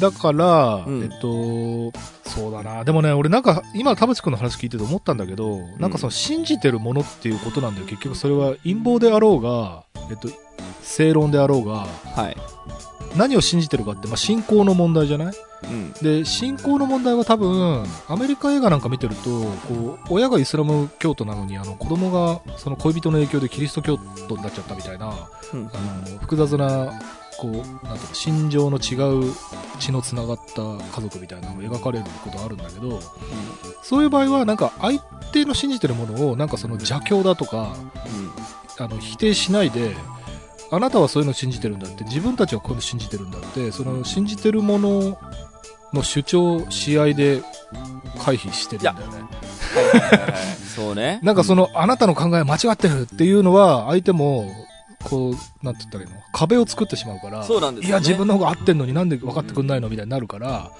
[0.00, 1.92] だから、うんえっと、
[2.28, 2.84] そうだな。
[2.84, 7.86] でもね、俺なんか、今田淵君の話聞いてて思ったんだけど、なんかその信じてるものっていうことなんだよ。
[7.86, 10.28] 結局それは陰謀であろうが、えっと、
[10.82, 12.36] 正論であろうが、はい。
[13.16, 15.34] 何を信じてるかって、まあ、信仰の問題じゃない？
[15.62, 15.92] うん。
[16.02, 19.22] で、信仰の問題は多分、アメリカ映画なんか見てると、
[19.68, 25.14] こう、親がイスラム教徒なのに、あの、子供が、その恋人の影響でキリスト教徒になっちゃったみたいな、
[25.52, 26.92] うんあの、複雑な、
[27.38, 28.94] こう、なんていうの、心情の違
[29.28, 29.34] う
[29.78, 33.00] 血の繋がった家族みたいなのを描かれることあるんだけど、
[33.82, 35.00] そういう場合は、なんか、相
[35.32, 37.76] 手の信じてるものを、なんかその邪教だとか、
[38.78, 39.94] あの、否定しないで、
[40.70, 45.18] あなたはそういうの信じてるんだって、自分たちはこういうの信じてるんだって、その信じてるもの
[45.92, 47.42] の主張、試合で
[48.18, 49.04] 回避してるんだよね。
[50.74, 51.20] そうね。
[51.22, 54.50] なんかその、あなたの考え間違ってるっていうのは、相手も、
[55.04, 56.16] こう、なんて言ったらいいの？
[56.34, 60.70] 壁を作ってしまうから、そうなんですよねいや、自分の方が合ってんのになんで分かってくんないのみたいになるから、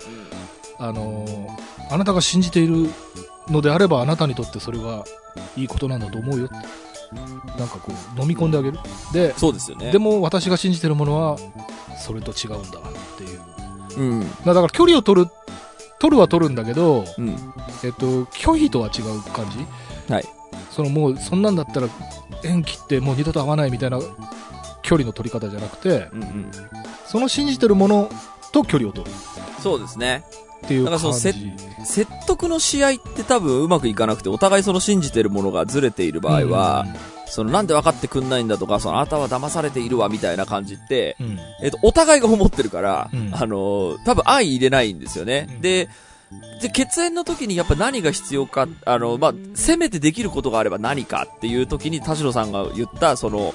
[0.79, 1.49] あのー
[1.91, 2.89] あなたが信じている
[3.49, 5.05] のであれば、あなたにとってそれが
[5.55, 6.49] いいことなんだと思うよ。
[7.59, 8.79] なんかこう、飲み込んであげる。
[9.13, 9.93] で、そうですよね。
[9.93, 11.37] でも私が信じてるものは、
[12.03, 12.83] それと違うんだっ
[13.19, 13.41] ていう。
[13.99, 14.31] うん。
[14.47, 15.31] だから距離を取る、
[16.01, 17.37] 取るは取るんだけど、うん。
[17.85, 20.25] えっと、拒否とは違う感じはい。
[20.71, 21.89] そのもう、そんなんだったら、
[22.43, 23.99] 縁切ってもう二度と会わないみたいな
[24.85, 26.51] 距離の取り方じゃなくて、うんうん。
[27.07, 28.11] その信じてるもの
[28.53, 29.11] と距離を取る
[29.61, 30.23] そうですね。
[30.65, 31.05] っていう感じ。
[31.07, 36.87] の説得の試合って多分うまくいかなくて、お互いその信じてるものがずれている場合は、
[37.27, 45.49] そのなんで分かってくんないんだとか、そのあなたは騙されているわみたいな感じって、うん、うんえっと、お互いが思ってるから、うんあのー多分相入れないんですよね。
[45.51, 45.89] うんで、
[46.61, 53.55] で、血縁の時にやっぱ何が必要か、あの、まあ、せめてできることがあれば何かっていう時に田代さんが言った、その、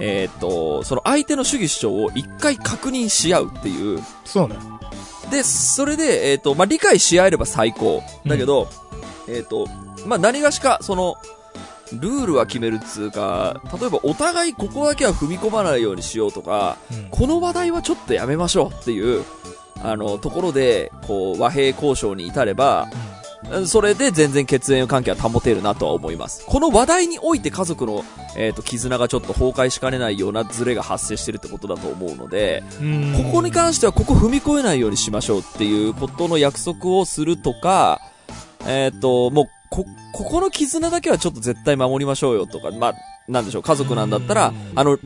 [0.00, 4.00] えーっと、その相手の主義主張を一回確認し合うっていう。
[4.24, 4.56] そうね。
[5.30, 8.02] で、それで、えーっと、まあ、理解し合えれば最高。
[8.26, 8.68] だけど、
[9.28, 9.66] えーっと、
[10.06, 11.16] まあ、何がしか、その、
[11.92, 19.24] ルールは決めるっつうか、例えばお互いここだけは踏み込まないようにしようとか、うんこの話題はちょっとやめましょうっていう、
[19.82, 22.88] あの、ところで、こう、和平交渉に至れば、
[23.66, 26.44] それで全然血縁関係は保てるなとは思います。
[26.46, 28.04] この話題において家族の、
[28.36, 38.00] えっ、と、絆がちょっと崩壊しかねないようなズレが発生してるってことだと思うので、うんここに関してはここ踏み越えないようにしましょうっていうことの約束をするとか、
[38.66, 42.94] えっ、と、もう、こ、ここの絆だけはちょっと絶対守りましょうよとか、まあ、
[43.28, 44.98] なんでしょう、家族なんだったらうん、あの、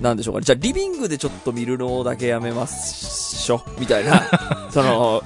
[0.00, 0.44] なんでしょうかね。
[0.44, 4.22] じゃあ、リビングでちょっと見るのだけやめましょ、みたいな。
[4.72, 5.22] その、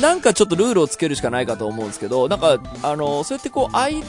[0.00, 4.04] なんかちょっとルールをつけるしかないかと思うんですけど、なんか、あの、そうやってこう、相、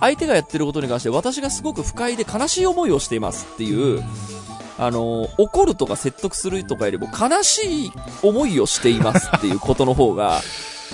[0.00, 4.02] 相手がやってることに関して私がすごく不快で悲しい思いをしていますっていう、
[4.78, 7.92] あの、怒るとか説得するとかよりも悲しい
[8.22, 10.40] 思いをしていますっていう ことの方が、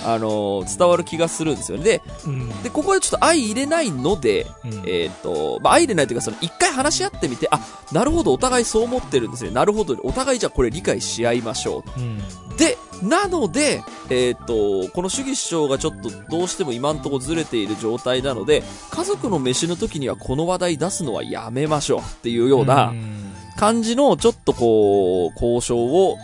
[0.06, 1.84] あの、伝わる気がするんですよね。
[1.84, 7.60] で、うんで、ここでちょっと相入れないので、うんえっ、と、まあ、相入れないというか、その、一回話し合ってみて、あ、
[7.92, 9.50] なるほど、お互いそう思ってるんですね。
[9.50, 12.22] なるほど、お互いじゃあこれ理解し合いましょうん
[12.54, 12.58] う。
[12.58, 26.16] で、なので、えっ、と、この主義主張がちょっとどうしても今んとこずれている状態なので、家族の飯の時にはこの話題出すのはやめましょうっていうような、ん感じの、ちょっとこう、交渉を、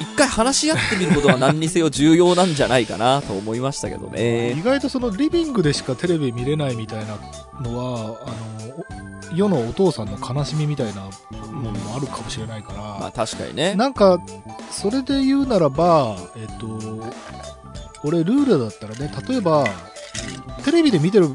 [0.00, 4.62] 一回話し合ってみることが何にせよ重要なんじゃないかなと思いましたけどね意。
[4.62, 7.16] 外とそのリビングでしかテレビ見れないみたいな
[7.60, 8.30] のはあ
[8.66, 8.84] の
[9.32, 11.08] お世のお父さんの悲しみみたいな
[11.54, 13.74] ものもあるかもしれないから、まあ確かにね。
[13.74, 14.20] なんか
[14.70, 16.78] それで言うならばえっと
[18.02, 19.64] 俺ルールだったらね例えば
[20.64, 21.28] テレビで見てる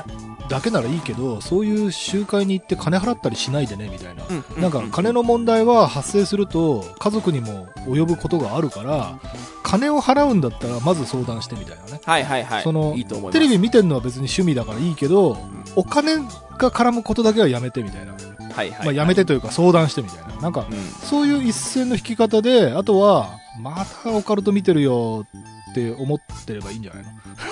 [0.50, 4.24] だけならいいけどそういう集会に行って金払ったりしないでねみたいな、
[4.58, 9.20] なんか金の問題は発生すると家族にも及ぶことがあるから
[9.62, 12.64] 金を払うんだったらまず相談してみたいなねはいはいはい。
[12.64, 12.96] その。
[13.32, 15.38] テレビ見てるのは別に趣味だからいいけど、
[15.76, 18.14] お金が絡むことだけはやめてみたいな。
[18.50, 18.86] はいはい。
[18.86, 20.42] まあやめてというか相談してみたいな。
[20.42, 20.78] なんかう、ん。
[21.08, 25.26] そういう一線の引き方で、あとは、またオカルト見てるよ
[25.72, 27.10] って思ってればいいんじゃないの？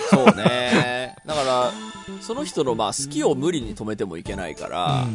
[0.09, 1.15] そうね。
[1.25, 1.71] だから、
[2.21, 5.05] その人のまあ好きを無理に止めてもいけないから、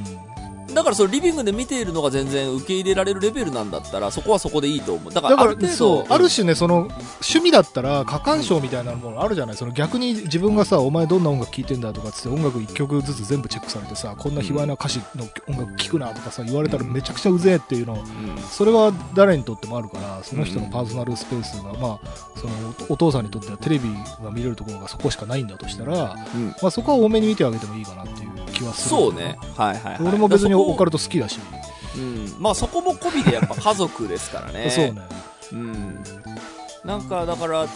[0.75, 5.13] だからそれリビングで見ているのが全然受け入れられるレベルなんだったら、そこはそこでいいと思う。
[5.13, 5.59] だからある
[6.09, 6.89] ある種ね、その、
[7.21, 9.57] 趣味だったら、過干渉みたいなものあるじゃない。
[9.57, 18.05] その逆に自分がさ、お前どんな音楽聴いてんだとかっつって音楽一曲ずつ全部チェックされてさ、こんな卑猥な歌詞の音楽聴くなとかさ、言われたらめちゃくちゃうぜえっていうのをうん。
[18.51, 22.53] それは誰にとってもあるからその人のパーソナルスペースが、まあ、その
[22.89, 23.89] おお父さんにとってはテレビ
[24.23, 26.49] が見れるところがそこしかないんだとしたら、うん。
[26.63, 29.39] まあ、そこは多めに見てあげてもいいかなっていう気はするそうね。
[29.57, 30.07] はいはい、はい。
[30.07, 30.99] 俺も別にオカルト。
[30.99, 31.39] ト好きだし、
[31.97, 32.37] うん。
[32.39, 34.69] まあそこも込みでやっぱ家族ですからね。
[34.71, 35.03] そうね
[35.53, 36.05] うん。
[36.85, 37.67] なんか、だから、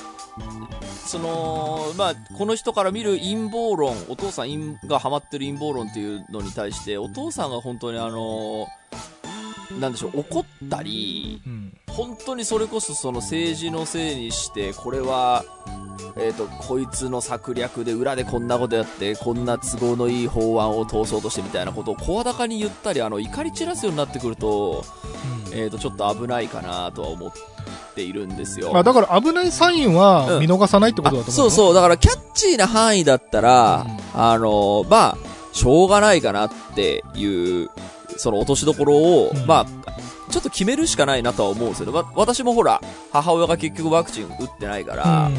[1.06, 8.66] その、まあ、この人から見る陰謀論、お父さん陰がハマってる陰謀論っていうのに対して、お父さんが本当にあの、
[9.80, 11.72] なんでしょう、怒ったり、うん。
[11.88, 15.44] 本当にそれこそその政治のせいにして、これは、
[16.16, 24.84] えっ、と、こいつの策略で裏でこんなことやって、こんな都合のいい法案を通そうとしてみたいなことを声高に言ったり、あの、怒り散らすようになってくると、
[25.52, 27.32] えっ、と、ちょっと危ないかなとは思っ
[27.94, 28.72] ているんですよ。
[28.72, 30.40] まあだから危ないサインはうん。
[30.40, 34.20] 見逃さないってことだと思う、そうそう、だからキャッチーな範囲だったら、うん。
[34.20, 35.18] あの、まあ、
[35.52, 37.24] しょうがないかなってい
[37.64, 37.70] う、
[38.16, 39.66] その落としどころを、うんまあ、
[40.30, 41.92] ちょっと決めるしかないなとは思うんですよね。
[41.92, 42.80] わ私もほら、
[43.12, 45.30] 母親が結局ワクチン打ってないから、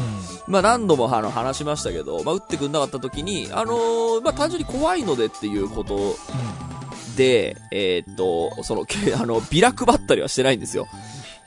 [0.46, 6.16] まあ何度もあの話しましたけど、まあ打ってくんなかった時に、あのーまあ単純に怖いのでっていうこと
[7.16, 10.86] で、えーっと、その、け あの、ビラ配ったりはしてないんですよ。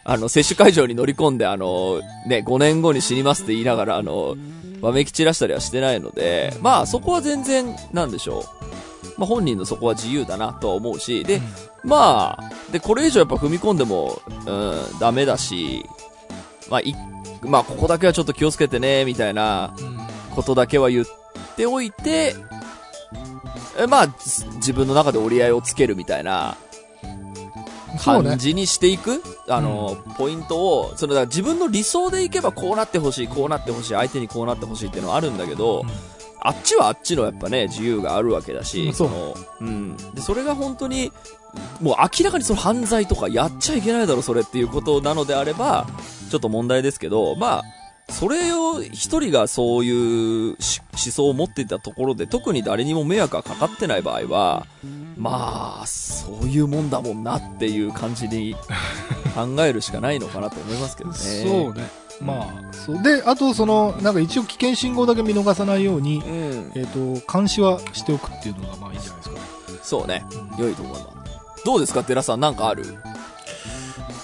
[0.03, 4.35] あの、接種会場に乗り込んで、あの、ね、5年後に死にますって言いながら、あの、
[4.81, 8.43] わめき散らしたりはしてないので、まあそこは全然、なんでしょう。
[9.21, 11.41] まあ本人のそこは自由だなとは思うし、で、
[11.83, 15.85] まあ、で、これ以上やっぱ踏み込んでも、うん、ダメだし、
[16.69, 16.95] まあ、い、
[17.41, 19.85] まあここだけはちょっと気をつけてね、みたいなうん。
[19.85, 21.05] うんことだけは言っ
[21.55, 22.35] ておいて、
[23.77, 26.57] えまあ、ず自分の中で折り合いをつけるみたいな
[28.03, 28.37] 感。
[28.37, 36.10] じにしていく、あの、ポイントを、その自分の理想でいけばこうなってほしい、こうなってほしい、相手にこうなってほしいっていうのはあるんだけど、うん
[36.43, 39.97] あっちはあっちのやっぱね、自由があるわけだし、うんそうの、うん。
[40.15, 41.11] で、それが本当に、
[41.81, 45.85] もう明らかにその犯罪とかやっちゃいけないだろ、それっていうことなのであれば、
[46.29, 47.63] ちょっと問題ですけど、まあ、
[48.11, 54.65] それを一人がそういうし思想を持っていたところで、特に誰にも迷惑がかかってない場合は、
[55.17, 58.55] まあ、そういうもんだもんなっていう感じに
[59.35, 61.15] 考えるしかないのかなと思いますけどね。
[61.45, 61.89] そうね。
[62.21, 63.01] まあ、そう。
[63.01, 66.71] で、あと、その、なんか一応危険信号だけ見逃さないように、うん。
[66.75, 66.99] えっ、と、
[67.31, 69.41] 監視はしておくっていうのが、まあいいんじゃないですかね。
[69.81, 70.25] そうね。
[70.57, 71.65] うん良いと思います。
[71.65, 72.83] どうですか、寺さん、なんかある？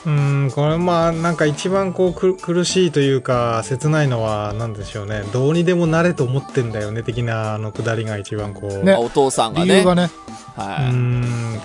[0.05, 5.23] うん、これまあ、なんか一番こうく苦しいというか、切ないのは、なんでしょうね。
[5.33, 8.83] どうにでもなれと思ってんだよね、的なあのくだりが一番こう。
[8.83, 9.65] ねあお父さんがね。
[9.65, 10.09] 理由がね。
[10.57, 10.93] うはい。
[10.93, 11.59] ん。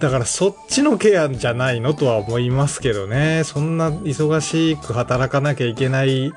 [0.00, 3.42] だからそっちのケアじゃないのとは思いますけどね。
[3.44, 6.32] そんな忙しく働かなきゃいけない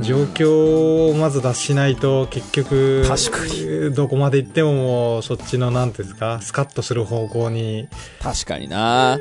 [0.00, 3.94] 状況をまず脱しないと、結局、確かに。
[3.94, 7.88] どこまで行ってももう、そっちの、なんていうんですか、スカッとする方向に、
[8.22, 9.18] 確かにな。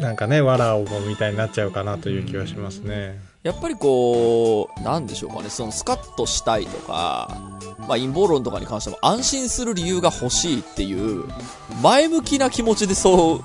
[0.00, 3.18] なんかね、藁をもみたいになっちゃうかなという気はしますね。
[3.42, 11.24] やっぱりこう、なんでしょうかね、そのスカッとしたいとか、まあ陰謀論とかに関しても安心する理由が欲しいっていう、
[11.82, 13.44] 前向きな気持ちでそう、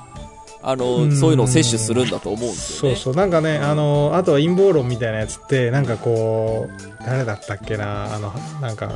[0.61, 2.95] あの、うんそういうのを摂取するんだと思うんですよね。
[2.95, 3.15] そうそう。
[3.15, 8.93] なんかね、あの、あとは陰謀論みたいなやつって、なんかこう、誰だったっけな、あの、なんか、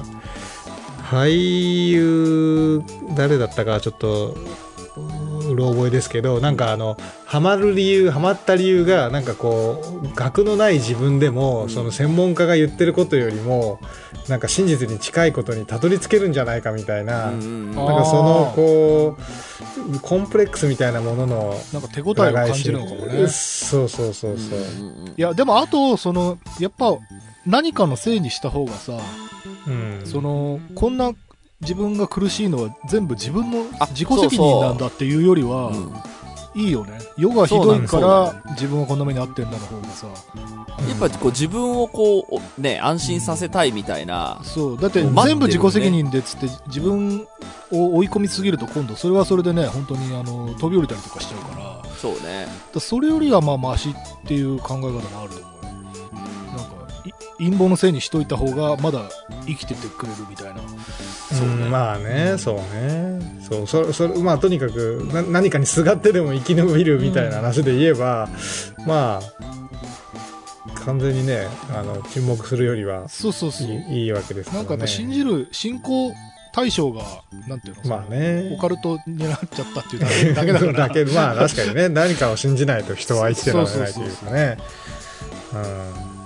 [1.04, 2.82] 俳優、
[3.15, 4.36] 誰だったかちょっと、
[5.49, 13.79] うろ覚えですけど、なんかあの、ハマる理由、ハマった理由が、なんかこう、学のない自分でも、うんその専門家が言ってることよりも、
[14.27, 19.17] なんか真実に近いことにたどり着けるんじゃないかみたいな、なんかその、こ
[19.93, 23.27] う、コンプレックスみたいなものの、なんか手応えを感じるのかもね。
[23.27, 24.60] そうそうそうそう。
[25.17, 26.97] いや、でもあと、その、やっぱ、
[27.45, 28.97] 何かのせいにした方がさ、
[29.67, 31.13] うんその、こんな
[31.62, 35.93] 自分が苦しいのは全部自分のあ自己責任なんだっていうよりは、うん
[36.58, 36.98] いいよね。
[37.15, 40.08] 世がひどいからだ自分はこんな目に遭ってんだの方がさ。
[40.08, 44.78] やっぱこう自分をこう、おね、安心させたいみたいな、そう。
[44.80, 47.28] だって全部自己責任でっつって自分
[47.72, 52.48] を追い込みすぎると今度それはそれでね、本当にあの、飛び降りたりとかしちゃうから、そうね。
[52.74, 53.93] らそれよりはまあマシっ
[54.26, 56.10] ていう考え方もあると思うよ。
[56.12, 56.74] うんなんか、
[57.06, 59.10] い陰謀のせいにしといた方がまだ
[59.46, 60.62] 生きててくれるみたいな。
[61.34, 61.70] そうね。
[61.70, 63.20] まあね、そうね。
[63.42, 68.30] そう、そそれ、まあとにかくな何かにすがってでも生き延びるみたいな話で言えば、
[68.86, 73.68] まあ、完全にね、あの、沈黙するよりはそうそうそう。
[73.68, 74.58] いいわけですね。
[74.58, 76.13] なんかやっぱ信じる信仰
[76.54, 77.04] 対象が、
[77.48, 78.52] なんていうの、まあね。
[78.54, 80.74] オカルトになっちゃったっていうだけだから。
[80.88, 84.58] だけまあ確かにね、何かを信じないと人は生きてられないというかね。
[85.54, 86.16] うんまあなん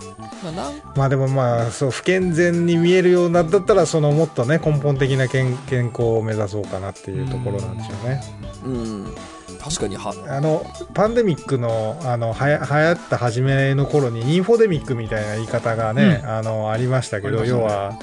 [0.95, 8.21] まあでもまあそう不健全に見えるようなんだったらそのもっとね根本的な健健康を目指そうかなっていうところなんでしょうね。
[8.65, 9.15] うん。
[9.61, 17.93] 確かには、あのパンデミックのあのはや流行った初めの頃にインフォデミックみたいな言い方がね、うんあのありましたけどね要は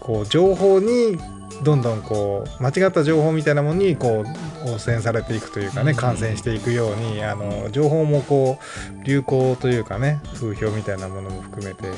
[0.00, 1.16] こう情報に
[1.62, 4.24] どんどんこう間違った情報みたいなものにこ
[4.64, 8.58] う汚染されていくというかねうん感染していくようにあの情報もこ
[9.00, 11.88] う流行というかね風評みたいなものも含めて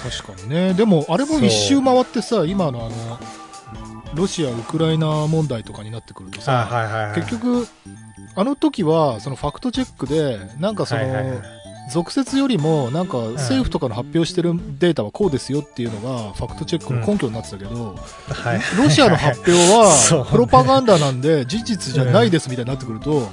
[0.00, 0.74] 確かにね。
[0.74, 3.20] でも、あれも一周回ってさ、今のあの、
[4.14, 7.14] ロシア、ウクライナ問題とかになってくるとあさ、はいはいはい。
[7.16, 7.68] 結局、
[8.34, 11.59] あの時は、そのファクトチェックで、なんかその、はいはいはい
[11.90, 17.96] 俗説よりも、なんか政府とかの発表してるデータはこうですよっていうのが、ファクトチェックの根拠になってたけど、
[18.28, 18.60] はい。
[18.78, 23.28] ロシアの発表は、 プロパガンダなんで、事実じゃないですみたいになってくると、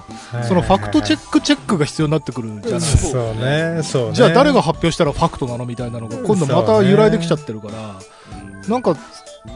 [0.48, 4.14] そのファクトチェッックチェックが必要になってくるじゃないそうそうね、そうね。
[4.14, 7.74] じゃあ誰が発表したらファクトなのみたいなのが今度また由来できちゃってるから、
[8.68, 8.98] なんか、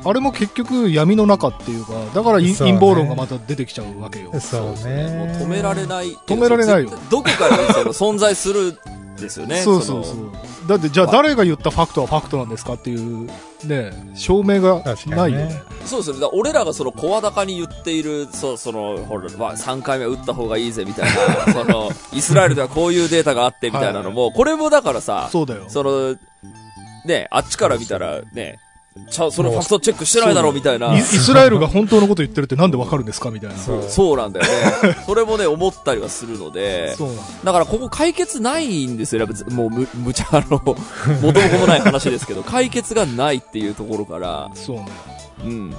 [0.03, 4.31] あれも結局闇の中っていうか、だから陰謀論がまた出てきちゃうわけよ。
[4.39, 5.37] そうもうね。
[5.39, 6.11] 止められない。
[6.27, 9.61] 止められないよどこかにその存在するんですよね。
[9.61, 10.31] そうそうそうの。
[10.67, 13.29] だってじゃあ誰が言ったファクトはファクトなんですかっていう、
[13.65, 15.61] ね、証明がないよね。
[15.85, 16.21] そうですよね。
[16.21, 21.09] だから俺らがその声高に言っている、そう、その、ほら、まあ、3回目は打った方がいいぜみたい
[21.45, 25.65] な、 その、イスラエルではこういうデータがあってみたいなのも、これもだからさ、そうだよ。
[25.67, 26.15] その、
[27.05, 28.59] ね、あっちから見たら、ね、
[29.09, 31.01] ちゃ、それファクトチェックしてないだろうみたいなイイ。
[31.01, 33.55] スラエルが本当のこと言ってるってなんでわかるんですかみたいな。
[33.55, 34.97] そそううそうなんだよね。
[35.07, 39.21] それもね、思ったりはするので、なんだだからここ解決ないんですよ。
[39.21, 40.61] やっぱもうむ、むちゃ、あの、
[41.21, 44.85] 元も子もない話ですけど、解決がないっていうところから、そうね。
[45.43, 45.75] うん。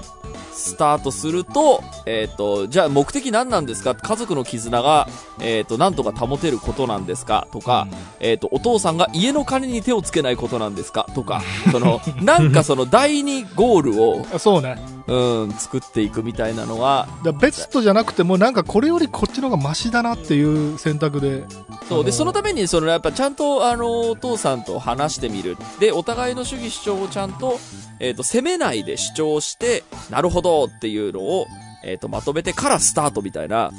[0.53, 3.95] スタートすると、えっ、と、じゃあ目的何なんですか？
[3.95, 5.09] 家族の絆が、
[5.41, 7.49] えっ、と、なんとか保てることなんですか？
[7.53, 7.89] とか、
[8.21, 11.07] えっ、と、お父さんが家の金に手をつけないことなんですか？
[11.15, 14.77] とか、その、なんかその第二ゴールを、 あそうね。
[15.07, 17.09] うん、作っていくみたいなのは、
[17.41, 21.45] ベストじゃなくても、なんかこれよりこっちの方がマシだなっていう選択で。
[21.89, 22.05] そう。
[22.05, 25.57] で、そのために、その、やっぱちゃんと、あの、お父さんと話してみる。
[25.81, 27.59] で、お互いの主義主張をちゃんと、
[27.99, 31.47] えっ、と、責めないで主張して、なるほどっていうのを、
[31.85, 33.73] えっ、と、まとめてからスタートみたいな。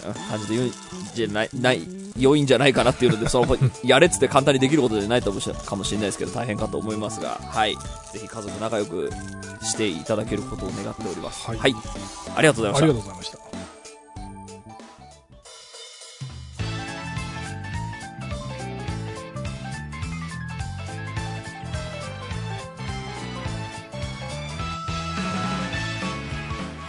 [0.00, 0.72] 感じで言うん
[1.14, 1.86] じゃない、ない、
[2.18, 7.76] 良いんじゃないかなっていうので、その、やれっつって簡単にできることじゃないと思うかもしれないですけど、大変かと思いますが、はい。
[8.12, 9.10] ぜひ家族仲良く
[9.62, 11.46] していただけることを願っております。
[11.46, 11.74] はいはい。
[12.36, 12.94] ありがとうございましたありが。
[12.94, 13.49] とうございました。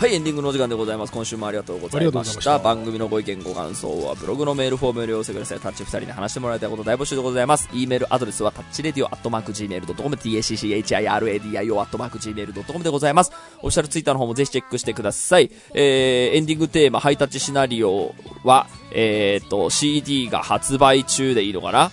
[0.01, 1.13] はい、エンディングのお時間でございます。
[1.13, 2.57] 今週もありがとうございました。
[2.57, 5.59] 番組のご意見、ご感想はブログのメールフォームよりお寄せください。
[5.59, 7.69] タッチ2人に話してもらいたいこと大募集でございます。
[7.71, 13.31] e メールアドレスはタッチレディオアットマーク Gmail.com、tacchiradio アットマーク Gmail.com でございます。
[13.59, 15.51] オフィシャルツイッターの方もぜひチェックしてください。
[15.75, 21.91] えー、エンディングテーマ、ハイタッチシナリオは、えーと、CD が発売中でいいのかな？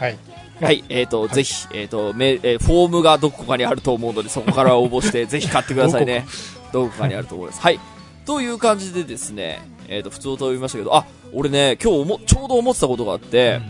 [0.00, 0.18] はい。
[0.60, 6.26] はい、えーと、ぜひ、えーと、メえーフォームがどこかにあると思うので、そこから応募して、 ぜひ買ってくださいね。
[6.72, 7.60] どこかにあると思います。
[7.60, 7.80] はい。
[8.24, 13.60] という感じでですね、えーと、普通と読みましたけど、あ、俺ね、今日おもちょうど思ってたことがあって、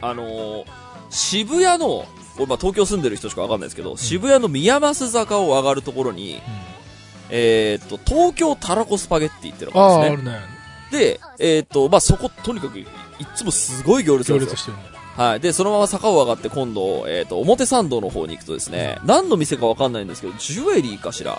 [0.00, 0.64] あのー
[1.10, 2.04] 渋谷の、
[2.36, 6.40] 俺、まあ、東京住んでる人しかわかんないですけど、渋谷の宮益坂を上がるところに、
[7.30, 10.24] えーと、東京たらこスパゲッティってのがあるん。
[10.24, 10.40] ですね。
[10.90, 12.86] で、えーと、まあ、そこ、とにかく、いっ
[13.34, 14.60] つもすごい行列なんですよ行列。
[14.60, 14.97] してるね。
[15.18, 15.40] はい。
[15.40, 21.38] で、そのまま坂を上がって今度、えっ、と、表参道の方に行くとですね、何の店かわかんないんですけど、ジュエリーかしら。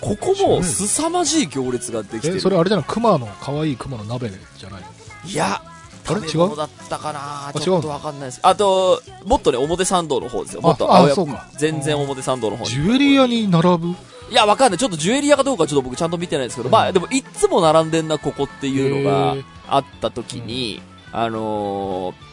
[0.00, 2.40] ここも凄まじい行列ができてえ、る。
[2.40, 2.86] それあれじゃない？
[2.88, 4.86] 熊の、可愛い熊の鍋じゃないの？
[5.30, 6.20] いや、あれ？
[6.22, 8.40] 食べ物だったかな違うちょっとわかんないです。
[8.42, 10.62] あと、もっとね、表参道の方ですよ。
[10.62, 12.70] もっとああ青山そうか全然表参道の方に。
[12.70, 13.88] ジュエリー屋に並ぶ？
[13.88, 13.94] い
[14.34, 14.78] や、わかんない。
[14.78, 19.36] ちょっとジュエリー屋かどうかちょっと僕ちゃんと見てないですけど、うんまあ、でもいっつも並んでんな、ここっていうのが
[19.68, 20.80] あった時に、
[21.12, 22.29] あのー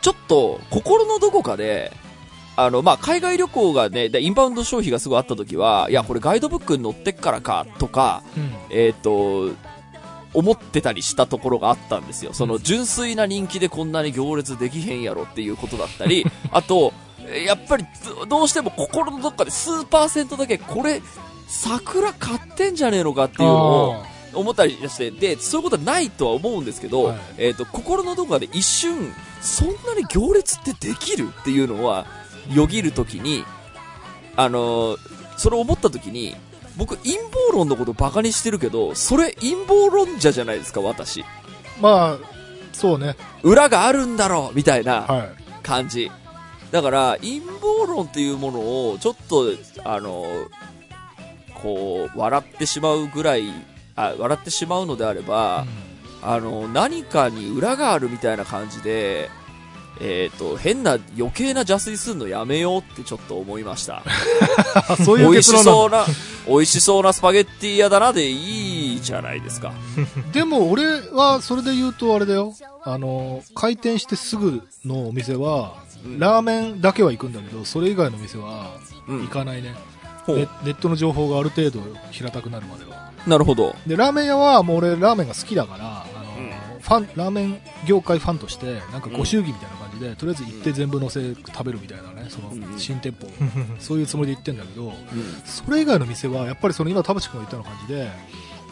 [0.00, 1.92] ちょっと、心のどこかで、
[2.56, 8.52] あの、まあ、海外旅行がね、でインバウンド消費がすごいあった時は、いや、これガイドブックに載ってっからか、とか、うん。
[8.70, 9.50] えっ、と、
[10.34, 12.32] 思ってたりしたところがあったんですよ。
[12.32, 16.92] その純粋な人気でこんなに行列できへんやろっていうことだったり、 あと、
[17.46, 17.86] やっぱり
[18.20, 21.02] どどうしても心のどっかで数パーセントだけこれ、
[21.46, 23.54] 桜買ってんじゃねえのかっていうの
[23.90, 24.02] を
[24.34, 32.06] 思ったりして、で、そういうことはないとは思うんですけど、はいえっ、と、心のどこかで一瞬、そんなに行列ってできるっていうのは、
[32.52, 33.44] よぎるときに、
[34.36, 36.36] あのーそれを思ったときに、
[36.76, 41.24] 僕、陰謀論のことバカにしてるけど、それ陰謀論者じゃないですか、私。
[41.80, 42.38] まあ、
[42.72, 43.16] そうね。
[43.42, 45.62] 裏があるんだろうみたいなはい。
[45.62, 46.10] 感じ。
[46.72, 49.44] だから、陰謀論っていうものを、ちょっと、
[49.84, 50.26] あの、
[51.54, 53.44] こう、笑ってしまうぐらい、
[53.98, 55.66] あ、笑ってしまうのであれば、
[56.22, 59.28] あの、何かに裏があるみたいな感じで、
[60.00, 64.04] えっ、と、変な余計な邪推するのやめようってちょっと思いました。
[64.88, 66.06] あ そういう美味しそうな、
[66.46, 69.68] 美味しそうなスパゲッティ屋だなでいいじゃないですか。
[69.68, 69.74] だ
[70.32, 72.54] でも俺はそれで言うとあれだよ。
[72.84, 75.88] あの、開店してすぐのお店は、うん
[76.20, 78.70] ラーメンだけは行くんだけど、それ以外の店は
[79.08, 79.74] うん行かないね。
[80.24, 81.80] ほうネネットの情報がある程度
[82.12, 83.74] 平たくなるまではなるほど。
[83.86, 86.48] でラーメン屋はもう俺ラーメンが好きだからあの、うん
[86.80, 93.28] ファンラーメン業界ファンとしてなんかご祝儀みたいな感じで、とりあえず行って全部乗せ食べるみたいなねその新店舗、
[93.78, 94.94] そういうつもりで行ってんだけどうん。
[95.44, 98.10] それ以外の店はやっぱりその今田淵君が言ったような感じで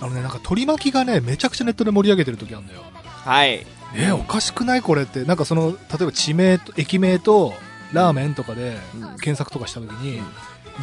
[0.01, 2.81] あのねなんか取り巻きがねめちゃくちゃネットで盛り上げてる時あるんだよ。
[3.03, 3.67] はい。
[3.95, 5.25] えおかしくないこれって。
[5.25, 7.53] なんかその例えば地名と駅名と
[7.93, 9.01] ラーメンとかでうん。
[9.19, 10.23] 検索とかした時に、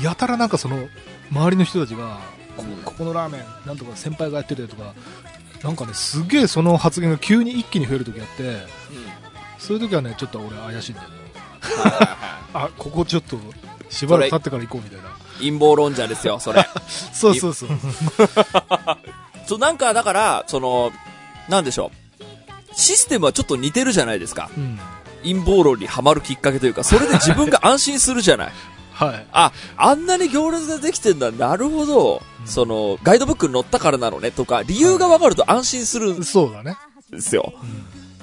[0.03, 0.87] やたらなんかその
[1.31, 2.19] 周りの人たちが
[2.57, 4.93] こうんここのラーメンなんとか先輩がやっててとか
[5.63, 8.57] なんかねすげえその発言が急に一気に増える時あって
[9.57, 11.15] そういう時はねちょっと俺怪しいんだよね
[12.53, 13.37] あここちょっと
[13.89, 16.67] しばらく経ってから行こうみたいな陰謀論者ですよ、それ。
[17.11, 17.69] そ うそうそう
[19.47, 20.91] そう、 なんか、だから、その、
[21.49, 22.23] なんでしょう。
[22.75, 24.49] システムはちょっと似てるじゃないですか。
[24.57, 24.79] うん
[25.23, 28.51] 陰謀論にはまるきっかけというか、それで自分が安心するじゃない。
[28.93, 29.27] はい。
[29.31, 32.21] あ、あんなに行列ができてんだ、なるほど。
[32.41, 32.47] うん。
[32.47, 36.77] その、ガイドブックに載ったからなのね、とか、理由がわかると安心するんそうだね、
[37.09, 37.53] ですよ。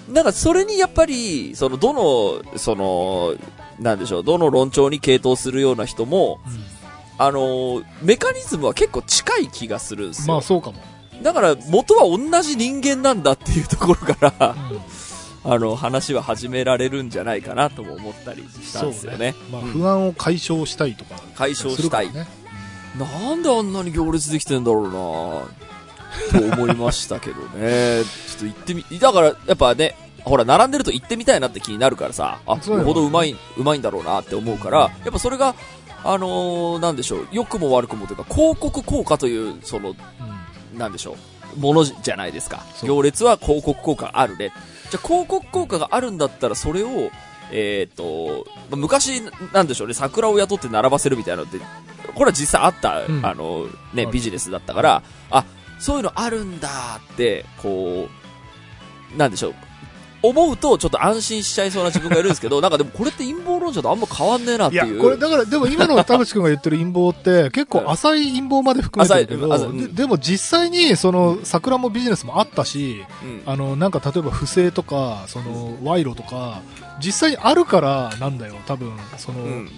[0.08, 0.14] うん。
[0.14, 3.34] なんか、それにやっぱり、その、どの、その、
[3.78, 6.38] なんでしょう、どの論調に傾倒するような人も、
[7.18, 10.34] あの、メカニズムは結構近い気がするんですよ。
[10.34, 10.78] まあそうかも、
[11.22, 14.80] だから、元は同じ人間なんだっていうところから、うん
[15.42, 19.34] あの、話は始められるんじゃないかなとも思ったりしたんですよね。
[19.50, 28.02] まあ、うん不安を解消したいとか解消したいなんであんなに行列できてんだろうなと思いましたけどね。
[28.28, 35.54] ちょっと行ってみ、だから、やっぱね、ほら、並んでると行ってみたいなって気になるからさ、あ、よよほどうまい、うまいんだろうなって思うから、やっぱそれが、
[36.02, 39.96] あのーなんでしょう、良くも悪くもというか、広告効果という、その、うん
[40.78, 41.16] なんでしょ
[41.56, 42.64] う、ものじゃないですか。
[42.84, 44.52] 行列は広告効果あるね。
[44.90, 47.10] じゃあ広告効果があるんだったら、それを、
[47.52, 49.22] えっ、と、まあ昔、
[49.52, 51.58] なんでしょうね、桜を雇って並ばせるみたいなのって、
[52.14, 53.24] これは実際あった、うん。
[53.24, 55.44] あの、ね、ビジネスだったから、あ、
[55.78, 58.08] そういうのあるんだって、こ
[59.14, 59.54] う、なんでしょう。
[60.22, 65.00] 思うと、ちょっと安心しちゃいそうな自分がいるんですけど、 なんかでもこれって陰謀論者とあんま変わんねえなっていう。
[65.00, 76.62] これだから、でも今の田淵君が言ってる陰謀って、結構 浅い陰謀まで含めてるけど、うんででも実際に、その、桜もビジネスもあったし、うんあの、なんか例えば不正とか、その、賄賂とか、
[77.02, 79.70] 実際にあるからなんだよ、多分、その、うん。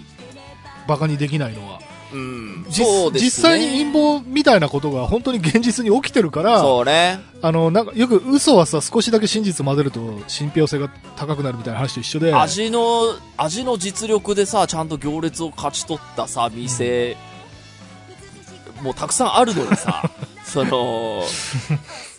[0.87, 1.79] バカにできないのは。
[2.13, 2.65] うん。
[2.69, 3.25] 実そうですね。
[3.25, 7.19] 実際に陰謀みたいなことが本当に現実に起きてるから、そうね。
[7.41, 17.17] あの、なんか、よく嘘はさ、少しだけ真実混ぜると信憑性が高くなるみたいな話と一緒で、味の、味の実力でさ、ちゃんと行列を勝ち取ったさ、店、
[18.81, 20.09] もうたくさんあるのにさ、
[20.45, 21.23] その、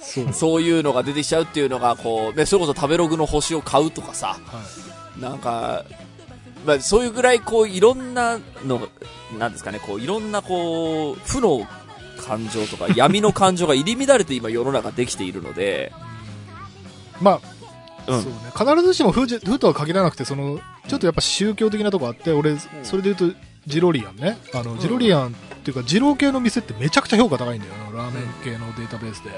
[0.01, 0.33] そう。
[0.33, 4.61] そういうのが出てきちゃうっていうのが、こう、ね、それこそ食べログの星を買うとかさ、は
[5.19, 5.21] い。
[5.21, 5.85] なんか、
[6.65, 8.89] まあ、そういうぐらい、こう、いろんなのが、
[9.39, 11.67] なんですかね、こう、いろんな、こう、負の
[12.27, 15.93] 感情とか、闇の感情が入り乱れて今世の中できているので、
[17.21, 17.41] まあ、
[18.07, 18.39] うんそうね。
[18.55, 20.59] 必ずしも負じ負とは限らなくて、その、
[20.89, 24.39] ちょっとやっぱ宗教的なとこあって、俺、それで言うと、ジロリアンね。
[24.53, 25.31] あの、ジロリアンっ
[25.65, 27.73] ていうか、二郎系の店ってめちゃくちゃ評価高いんだよ。
[27.89, 29.31] あのラーメン系のデータベースで。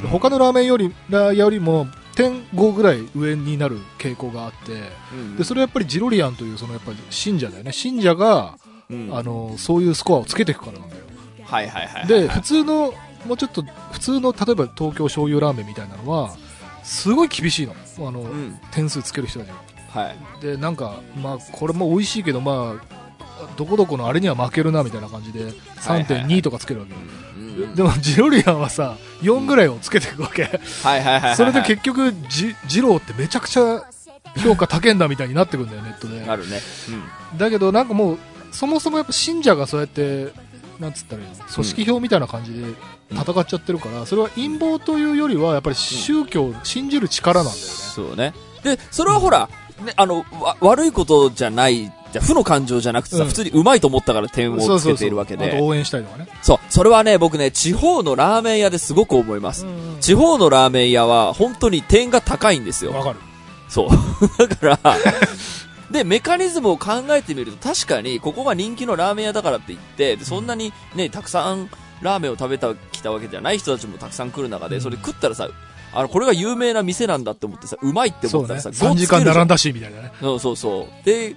[0.00, 1.86] で他のラーメンより、ラーよりも、
[2.22, 4.90] 点5ぐらい上になる傾向があって、
[5.36, 7.72] で、それはやっぱりジロリアンという、そのやっぱり信者だよね。
[7.72, 8.58] 信者が、
[8.90, 11.02] うんあの、そういうスコアをつけていくからなんだよ。
[11.44, 12.06] はいはいはいはい。
[12.06, 12.92] で、普通の、
[13.26, 13.62] もうちょっと、
[13.92, 16.34] 普通の、例えば東京醤油ラーメンみたいなのは、
[16.82, 17.74] すごい厳しいの。
[17.98, 18.58] あの、うん。
[18.72, 19.54] 点数つける人たちが。
[20.02, 20.16] はい。
[20.40, 22.99] で、なんか、まあ、これも美味しいけど、まあ、
[23.56, 26.94] どこどこのあれには負けるな、みたいな感じで、はいはい3.2とかつけるわけ
[27.74, 30.60] でも、ジロリアンはさ、4ぐらいをつけていくわけ。
[31.36, 33.84] それで結局、ジ、ジローってめちゃくちゃ
[34.42, 36.24] 評価高いんだみたいになってくんだよ、ネットで。
[36.28, 36.60] あるね。
[37.36, 38.18] だけど、なんかもう、
[38.52, 40.32] そもそもやっぱ信者がそうやって、
[40.78, 41.34] なんつったらいいの？
[41.44, 42.64] 組織票みたいな感じで
[43.10, 47.66] 戦っちゃってるから、それは陰謀というよりは、やっぱり宗教を信じる力なんだよね。
[47.66, 48.32] そうね。
[48.62, 49.50] で、それはほら、
[49.84, 55.52] ね、あの、わ悪いことじゃない、じゃ負の感情じゃなくてさ、うん普通にうまいと思ったから点をつけているわけで。
[55.52, 56.28] あと応援したいとかね。
[56.42, 59.66] そう、それはね、僕ね、地方のラーメン屋ですごく思います。
[60.00, 62.92] 地方のラーメン屋は本当に点が高いんですよ。
[62.92, 63.18] わかる。
[63.68, 63.88] そう。
[64.48, 64.96] だから、
[65.90, 71.68] で、メカニズムを考えてみると、確かに、ここが人気のラーメン屋だからって言って、でそんなにね、たくさん
[72.00, 75.48] ラーメンを食べた、来たわけじゃない人たちもたくさん来る中で、うんそれ食ったらさ、
[75.92, 78.52] あの、これが有名な店なんだって思ってさ、うまいってそうね。
[78.52, 79.44] 思ったらさ、3時間並んだ。
[79.46, 80.12] だし、みたいなね。
[80.20, 81.04] そうそうそう。
[81.04, 81.34] で、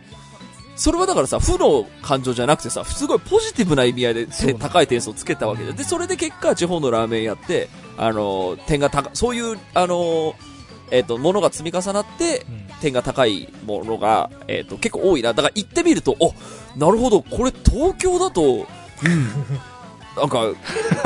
[0.76, 4.28] それはだからさ、負の感情じゃなくてさ、すごいポジティブな意味合いで
[4.60, 10.36] 高い点数をつけたわけで、で、それで結果、地方のラーメン屋って、あの、点が高、そういう、あの、
[10.90, 12.46] えっ、と、ものが積み重なって、
[12.82, 15.34] 点が高いものが、えっ、と、結構多いな。
[15.34, 16.34] だから行ってみると、お、
[16.76, 18.68] なるほど、これ東京だと、
[20.18, 20.54] なんか、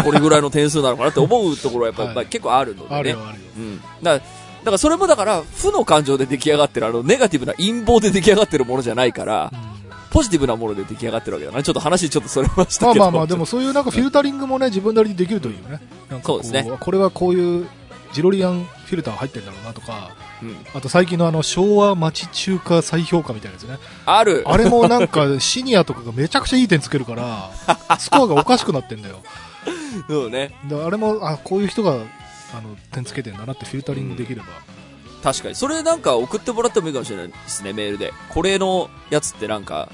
[0.04, 2.96] これぐらいの点数なのかなって思うところはやっぱり、はいまあ結構あるのでね。
[2.96, 3.46] あるよあるよ。
[3.58, 3.78] うん。
[3.80, 4.22] だから、だ
[4.72, 9.52] からそれもだから、負の感情で出来上がってる、あの、ネガティブな陰謀で出来上がってるものじゃないから、
[10.10, 13.00] ポジティブなもので出来上がってるわけだから、ちょっと話ちょっとそれましたけど。
[13.00, 15.80] まあまあまあ、でもそういうなんかフィルタリングもね、自分なりにできるといいよね。
[16.24, 17.68] そうですねこれはこういう
[18.14, 20.12] ジロリアンフィルター入ってるんだろうなとか、
[20.42, 20.56] うん。
[20.74, 23.78] あと最近のあの昭和町中華再評価みたいなやつね。
[24.06, 24.44] ある。
[24.46, 27.52] あれもなんかシニアとかがめちゃくちゃいい点つけるから、
[28.00, 29.22] スコアがおかしくなってんだよ。
[30.08, 30.52] そうね。
[30.70, 31.98] であれも、あ、こういう人が、
[32.54, 34.48] あの、点つけてんだなってフィルタリングできれば。
[35.24, 35.56] 確かに。
[35.56, 38.14] それなんか送ってもらってもいいかもしれないですね、メールで。
[38.30, 39.90] これのやつってなんか、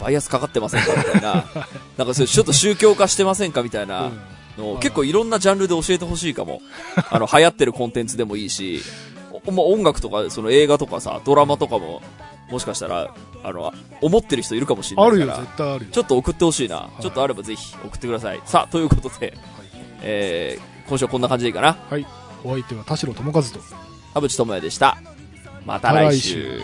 [0.00, 1.44] バイアスかかってませんかみたいな。
[1.98, 4.10] なんかそれちょっと宗教化してませんかみたいな
[4.80, 6.62] 結構いろんなジャンルで教えてほしいかも。
[7.10, 8.80] あの、流行ってるコンテンツでもいいし、
[9.46, 12.02] おまあ音楽とか、その映画とかさ、ドラマとかも、
[12.50, 15.40] もしかしたら、あの、思ってる人いるかもしれなあるよ、いから。
[15.40, 15.90] 絶対あるよ。
[15.92, 16.88] ちょっと送ってほしいな。
[16.98, 18.40] いちょっとあればぜひ送ってください。
[18.44, 19.36] さあ、ということで、
[20.02, 21.76] えー、今週はこんな感じでいいかな。
[21.88, 22.06] はい。
[22.42, 23.48] お相手は田代智和と。
[24.12, 24.98] 田淵智也でした。
[25.64, 26.60] また来週